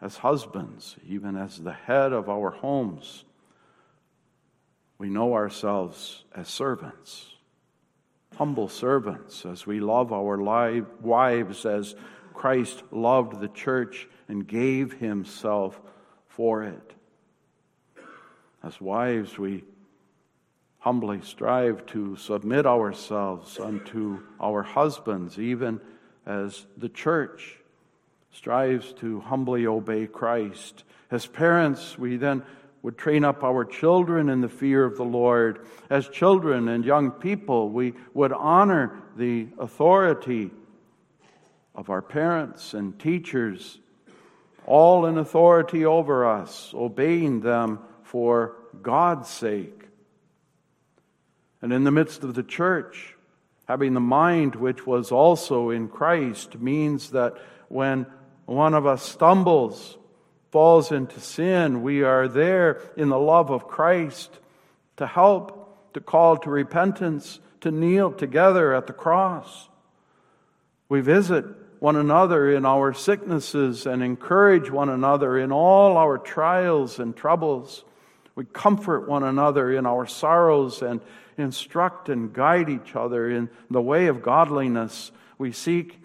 as 0.00 0.16
husbands, 0.16 0.96
even 1.06 1.36
as 1.36 1.58
the 1.58 1.72
head 1.72 2.12
of 2.12 2.28
our 2.28 2.50
homes, 2.50 3.24
we 4.98 5.10
know 5.10 5.34
ourselves 5.34 6.24
as 6.34 6.48
servants, 6.48 7.34
humble 8.36 8.68
servants, 8.68 9.44
as 9.44 9.66
we 9.66 9.80
love 9.80 10.12
our 10.12 10.38
wives 11.00 11.66
as 11.66 11.94
Christ 12.32 12.82
loved 12.90 13.40
the 13.40 13.48
church 13.48 14.08
and 14.28 14.46
gave 14.46 14.92
himself 14.94 15.80
for 16.28 16.62
it. 16.62 16.94
As 18.62 18.80
wives, 18.80 19.36
we 19.38 19.64
humbly 20.78 21.20
strive 21.22 21.84
to 21.86 22.16
submit 22.16 22.66
ourselves 22.66 23.58
unto 23.58 24.20
our 24.40 24.62
husbands, 24.62 25.38
even 25.38 25.80
as 26.26 26.66
the 26.76 26.88
church 26.88 27.58
strives 28.32 28.92
to 28.94 29.20
humbly 29.20 29.66
obey 29.66 30.06
Christ. 30.06 30.84
As 31.10 31.26
parents, 31.26 31.98
we 31.98 32.16
then 32.16 32.42
would 32.82 32.96
train 32.96 33.24
up 33.24 33.42
our 33.44 33.64
children 33.64 34.28
in 34.28 34.40
the 34.40 34.48
fear 34.48 34.84
of 34.84 34.96
the 34.96 35.04
Lord. 35.04 35.66
As 35.90 36.08
children 36.08 36.68
and 36.68 36.84
young 36.84 37.10
people, 37.10 37.68
we 37.68 37.94
would 38.14 38.32
honor 38.32 39.02
the 39.16 39.48
authority 39.58 40.50
of 41.74 41.90
our 41.90 42.02
parents 42.02 42.74
and 42.74 42.98
teachers, 42.98 43.78
all 44.66 45.06
in 45.06 45.18
authority 45.18 45.84
over 45.84 46.26
us, 46.26 46.72
obeying 46.74 47.40
them 47.40 47.80
for 48.02 48.56
God's 48.82 49.28
sake. 49.28 49.84
And 51.62 51.72
in 51.72 51.84
the 51.84 51.90
midst 51.90 52.24
of 52.24 52.34
the 52.34 52.42
church, 52.42 53.16
having 53.70 53.94
the 53.94 54.00
mind 54.00 54.56
which 54.56 54.84
was 54.84 55.12
also 55.12 55.70
in 55.70 55.86
Christ 55.86 56.58
means 56.58 57.10
that 57.10 57.36
when 57.68 58.04
one 58.44 58.74
of 58.74 58.84
us 58.84 59.00
stumbles, 59.00 59.96
falls 60.50 60.90
into 60.90 61.20
sin, 61.20 61.80
we 61.80 62.02
are 62.02 62.26
there 62.26 62.82
in 62.96 63.10
the 63.10 63.18
love 63.18 63.48
of 63.48 63.68
Christ 63.68 64.40
to 64.96 65.06
help, 65.06 65.92
to 65.94 66.00
call 66.00 66.36
to 66.38 66.50
repentance, 66.50 67.38
to 67.60 67.70
kneel 67.70 68.10
together 68.10 68.74
at 68.74 68.88
the 68.88 68.92
cross. 68.92 69.68
We 70.88 71.00
visit 71.00 71.44
one 71.78 71.94
another 71.94 72.50
in 72.52 72.66
our 72.66 72.92
sicknesses 72.92 73.86
and 73.86 74.02
encourage 74.02 74.68
one 74.68 74.88
another 74.88 75.38
in 75.38 75.52
all 75.52 75.96
our 75.96 76.18
trials 76.18 76.98
and 76.98 77.16
troubles. 77.16 77.84
We 78.34 78.46
comfort 78.46 79.08
one 79.08 79.22
another 79.22 79.72
in 79.72 79.86
our 79.86 80.08
sorrows 80.08 80.82
and 80.82 81.00
instruct 81.40 82.08
and 82.08 82.32
guide 82.32 82.68
each 82.68 82.94
other 82.94 83.30
in 83.30 83.50
the 83.70 83.82
way 83.82 84.06
of 84.06 84.22
godliness. 84.22 85.10
We 85.38 85.52
seek 85.52 85.98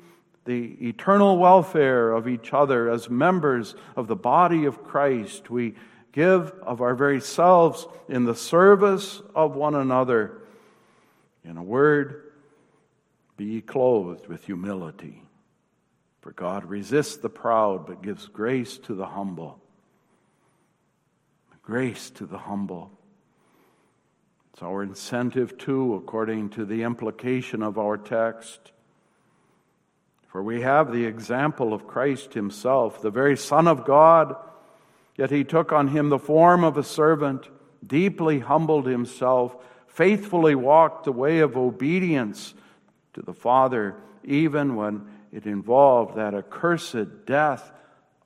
the 0.45 0.87
eternal 0.87 1.37
welfare 1.37 2.11
of 2.11 2.27
each 2.27 2.53
other 2.53 2.89
as 2.89 3.09
members 3.09 3.75
of 3.95 4.07
the 4.07 4.15
body 4.15 4.65
of 4.65 4.83
Christ. 4.83 5.49
We 5.49 5.75
give 6.11 6.51
of 6.61 6.81
our 6.81 6.95
very 6.95 7.19
selves 7.19 7.87
in 8.07 8.25
the 8.25 8.35
service 8.35 9.21
of 9.33 9.55
one 9.55 9.75
another. 9.75 10.41
In 11.43 11.57
a 11.57 11.63
word, 11.63 12.31
be 13.37 13.45
ye 13.45 13.61
clothed 13.61 14.27
with 14.27 14.45
humility. 14.45 15.21
For 16.21 16.31
God 16.31 16.65
resists 16.65 17.17
the 17.17 17.29
proud, 17.29 17.85
but 17.85 18.01
gives 18.01 18.27
grace 18.27 18.77
to 18.79 18.95
the 18.95 19.05
humble. 19.05 19.59
Grace 21.61 22.11
to 22.11 22.27
the 22.27 22.37
humble. 22.37 22.91
It's 24.55 24.63
our 24.63 24.83
incentive, 24.83 25.57
too, 25.57 25.95
according 25.95 26.51
to 26.51 26.63
the 26.63 26.83
implication 26.83 27.61
of 27.61 27.77
our 27.77 27.97
text. 27.97 28.71
For 30.29 30.41
we 30.41 30.61
have 30.61 30.93
the 30.93 31.03
example 31.03 31.73
of 31.73 31.87
Christ 31.87 32.33
Himself, 32.33 33.01
the 33.01 33.11
very 33.11 33.35
Son 33.35 33.67
of 33.67 33.83
God, 33.83 34.37
yet 35.17 35.29
He 35.29 35.43
took 35.43 35.73
on 35.73 35.89
Him 35.89 36.07
the 36.07 36.17
form 36.17 36.63
of 36.63 36.77
a 36.77 36.83
servant, 36.83 37.49
deeply 37.85 38.39
humbled 38.39 38.87
Himself, 38.87 39.57
faithfully 39.87 40.55
walked 40.55 41.03
the 41.03 41.11
way 41.11 41.39
of 41.39 41.57
obedience 41.57 42.53
to 43.11 43.21
the 43.21 43.33
Father, 43.33 43.97
even 44.23 44.77
when 44.77 45.05
it 45.33 45.45
involved 45.45 46.15
that 46.15 46.33
accursed 46.33 47.25
death 47.25 47.73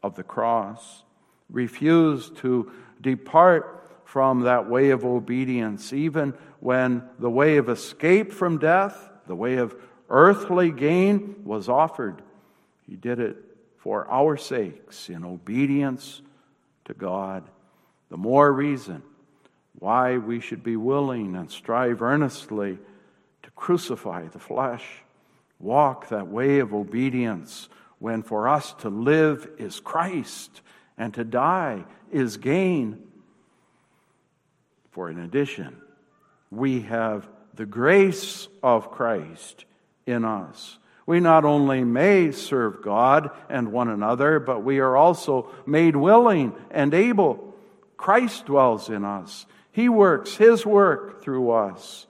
of 0.03 0.15
the 0.15 0.21
cross, 0.21 1.01
refused 1.49 2.37
to 2.37 2.71
depart 3.01 3.78
from 4.09 4.41
that 4.41 4.67
way 4.67 4.89
of 4.89 5.05
obedience, 5.05 5.93
even 5.93 6.33
when 6.61 7.03
the 7.19 7.29
way 7.29 7.57
of 7.57 7.69
escape 7.69 8.33
from 8.33 8.57
death, 8.57 9.07
the 9.27 9.35
way 9.35 9.57
of 9.57 9.75
earthly 10.09 10.71
gain, 10.71 11.35
was 11.45 11.69
offered. 11.69 12.23
He 12.87 12.95
did 12.95 13.19
it 13.19 13.37
for 13.77 14.09
our 14.09 14.35
sakes 14.35 15.09
in 15.11 15.23
obedience 15.23 16.23
to 16.85 16.95
God. 16.95 17.43
The 18.09 18.17
more 18.17 18.51
reason 18.51 19.03
why 19.77 20.17
we 20.17 20.39
should 20.39 20.63
be 20.63 20.75
willing 20.75 21.35
and 21.35 21.51
strive 21.51 22.01
earnestly 22.01 22.79
to 23.43 23.51
crucify 23.51 24.25
the 24.25 24.39
flesh, 24.39 24.85
walk 25.59 26.09
that 26.09 26.27
way 26.27 26.57
of 26.57 26.73
obedience, 26.73 27.69
when 27.99 28.23
for 28.23 28.47
us 28.47 28.73
to 28.79 28.89
live 28.89 29.47
is 29.59 29.79
Christ 29.79 30.61
and 30.97 31.13
to 31.13 31.23
die 31.23 31.85
is 32.11 32.37
gain. 32.37 33.03
For 34.99 35.09
in 35.09 35.19
addition, 35.19 35.77
we 36.51 36.81
have 36.81 37.25
the 37.53 37.65
grace 37.65 38.49
of 38.61 38.91
Christ 38.91 39.63
in 40.05 40.25
us. 40.25 40.77
We 41.05 41.21
not 41.21 41.45
only 41.45 41.85
may 41.85 42.33
serve 42.33 42.81
God 42.81 43.31
and 43.47 43.71
one 43.71 43.87
another, 43.87 44.41
but 44.41 44.61
we 44.61 44.79
are 44.79 44.97
also 44.97 45.53
made 45.65 45.95
willing 45.95 46.51
and 46.69 46.93
able. 46.93 47.55
Christ 47.95 48.47
dwells 48.47 48.89
in 48.89 49.05
us. 49.05 49.45
He 49.71 49.87
works 49.87 50.35
His 50.35 50.65
work 50.65 51.23
through 51.23 51.51
us. 51.51 52.05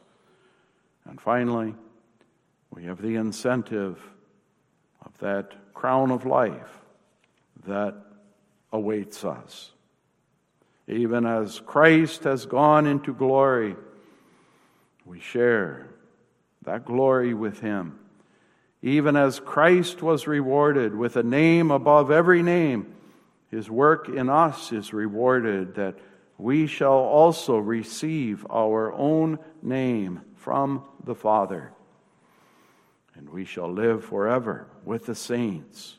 And 1.05 1.21
finally, 1.21 1.75
we 2.71 2.85
have 2.85 3.03
the 3.03 3.17
incentive 3.17 4.01
of 5.05 5.15
that 5.19 5.53
crown 5.75 6.09
of 6.09 6.25
life 6.25 6.79
that 7.67 7.93
awaits 8.73 9.23
us. 9.23 9.73
Even 10.89 11.27
as 11.27 11.59
Christ 11.59 12.23
has 12.23 12.47
gone 12.47 12.87
into 12.87 13.13
glory, 13.13 13.75
we 15.05 15.19
share 15.19 15.87
that 16.63 16.83
glory 16.83 17.35
with 17.35 17.59
him. 17.59 17.99
Even 18.81 19.15
as 19.15 19.39
Christ 19.39 20.01
was 20.01 20.25
rewarded 20.25 20.95
with 20.95 21.15
a 21.15 21.23
name 21.23 21.69
above 21.69 22.09
every 22.09 22.41
name, 22.41 22.95
his 23.51 23.69
work 23.69 24.09
in 24.09 24.29
us 24.29 24.71
is 24.71 24.91
rewarded 24.91 25.75
that 25.75 25.95
we 26.39 26.65
shall 26.65 26.93
also 26.93 27.57
receive 27.57 28.45
our 28.49 28.91
own 28.93 29.37
name 29.61 30.21
from 30.37 30.83
the 31.03 31.15
Father. 31.15 31.71
And 33.13 33.29
we 33.29 33.45
shall 33.45 33.71
live 33.71 34.05
forever 34.05 34.65
with 34.85 35.05
the 35.05 35.15
saints 35.15 35.97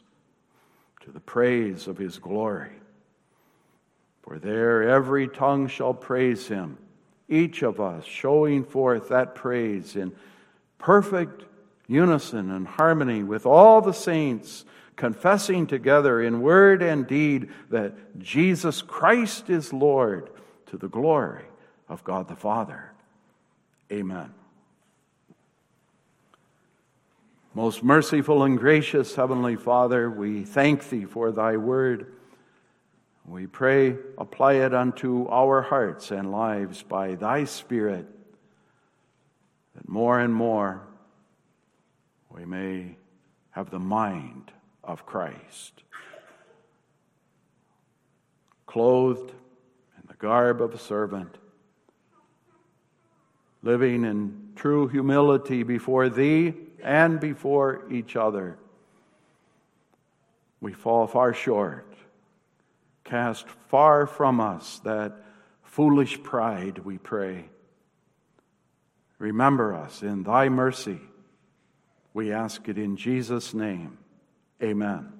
to 1.03 1.13
the 1.13 1.21
praise 1.21 1.87
of 1.87 1.99
his 1.99 2.19
glory. 2.19 2.80
For 4.31 4.39
there 4.39 4.89
every 4.89 5.27
tongue 5.27 5.67
shall 5.67 5.93
praise 5.93 6.47
him, 6.47 6.79
each 7.29 7.63
of 7.63 7.81
us 7.81 8.05
showing 8.05 8.63
forth 8.63 9.09
that 9.09 9.35
praise 9.35 9.97
in 9.97 10.13
perfect 10.79 11.43
unison 11.89 12.53
and 12.53 12.65
harmony 12.65 13.25
with 13.25 13.45
all 13.45 13.81
the 13.81 13.93
saints, 13.93 14.65
confessing 14.95 15.67
together 15.67 16.23
in 16.23 16.43
word 16.43 16.81
and 16.81 17.09
deed 17.09 17.49
that 17.71 18.21
Jesus 18.21 18.83
Christ 18.83 19.51
is 19.51 19.73
Lord 19.73 20.31
to 20.67 20.77
the 20.77 20.89
glory 20.89 21.47
of 21.89 22.05
God 22.05 22.29
the 22.29 22.37
Father. 22.37 22.93
Amen. 23.91 24.33
Most 27.53 27.83
merciful 27.83 28.45
and 28.45 28.57
gracious 28.57 29.17
Heavenly 29.17 29.57
Father, 29.57 30.09
we 30.09 30.45
thank 30.45 30.89
Thee 30.89 31.05
for 31.05 31.33
Thy 31.33 31.57
word. 31.57 32.13
We 33.31 33.47
pray, 33.47 33.97
apply 34.19 34.55
it 34.55 34.75
unto 34.75 35.29
our 35.29 35.63
hearts 35.63 36.11
and 36.11 36.33
lives 36.33 36.83
by 36.83 37.15
Thy 37.15 37.45
Spirit, 37.45 38.05
that 39.77 39.89
more 39.89 40.19
and 40.19 40.35
more 40.35 40.83
we 42.29 42.45
may 42.45 42.97
have 43.53 43.71
the 43.71 43.79
mind 43.79 44.51
of 44.83 45.07
Christ. 45.07 45.85
Clothed 48.67 49.31
in 49.31 50.09
the 50.09 50.15
garb 50.15 50.61
of 50.61 50.75
a 50.75 50.79
servant, 50.79 51.39
living 53.63 54.05
in 54.05 54.49
true 54.57 54.89
humility 54.89 55.63
before 55.63 56.09
Thee 56.09 56.55
and 56.83 57.21
before 57.21 57.85
each 57.93 58.17
other. 58.17 58.59
We 60.61 60.73
fall 60.73 61.07
far 61.07 61.33
short. 61.33 61.90
Cast 63.05 63.49
far 63.69 64.07
from 64.07 64.41
us 64.41 64.81
that 64.85 65.25
foolish 65.63 66.23
pride, 66.23 66.79
we 66.79 66.99
pray. 66.99 67.47
Remember 69.19 69.75
us 69.75 70.03
in 70.03 70.23
thy 70.23 70.49
mercy. 70.49 71.01
We 72.15 72.33
ask 72.33 72.69
it 72.69 72.79
in 72.79 72.97
Jesus' 72.97 73.55
name. 73.55 73.99
Amen. 74.63 75.20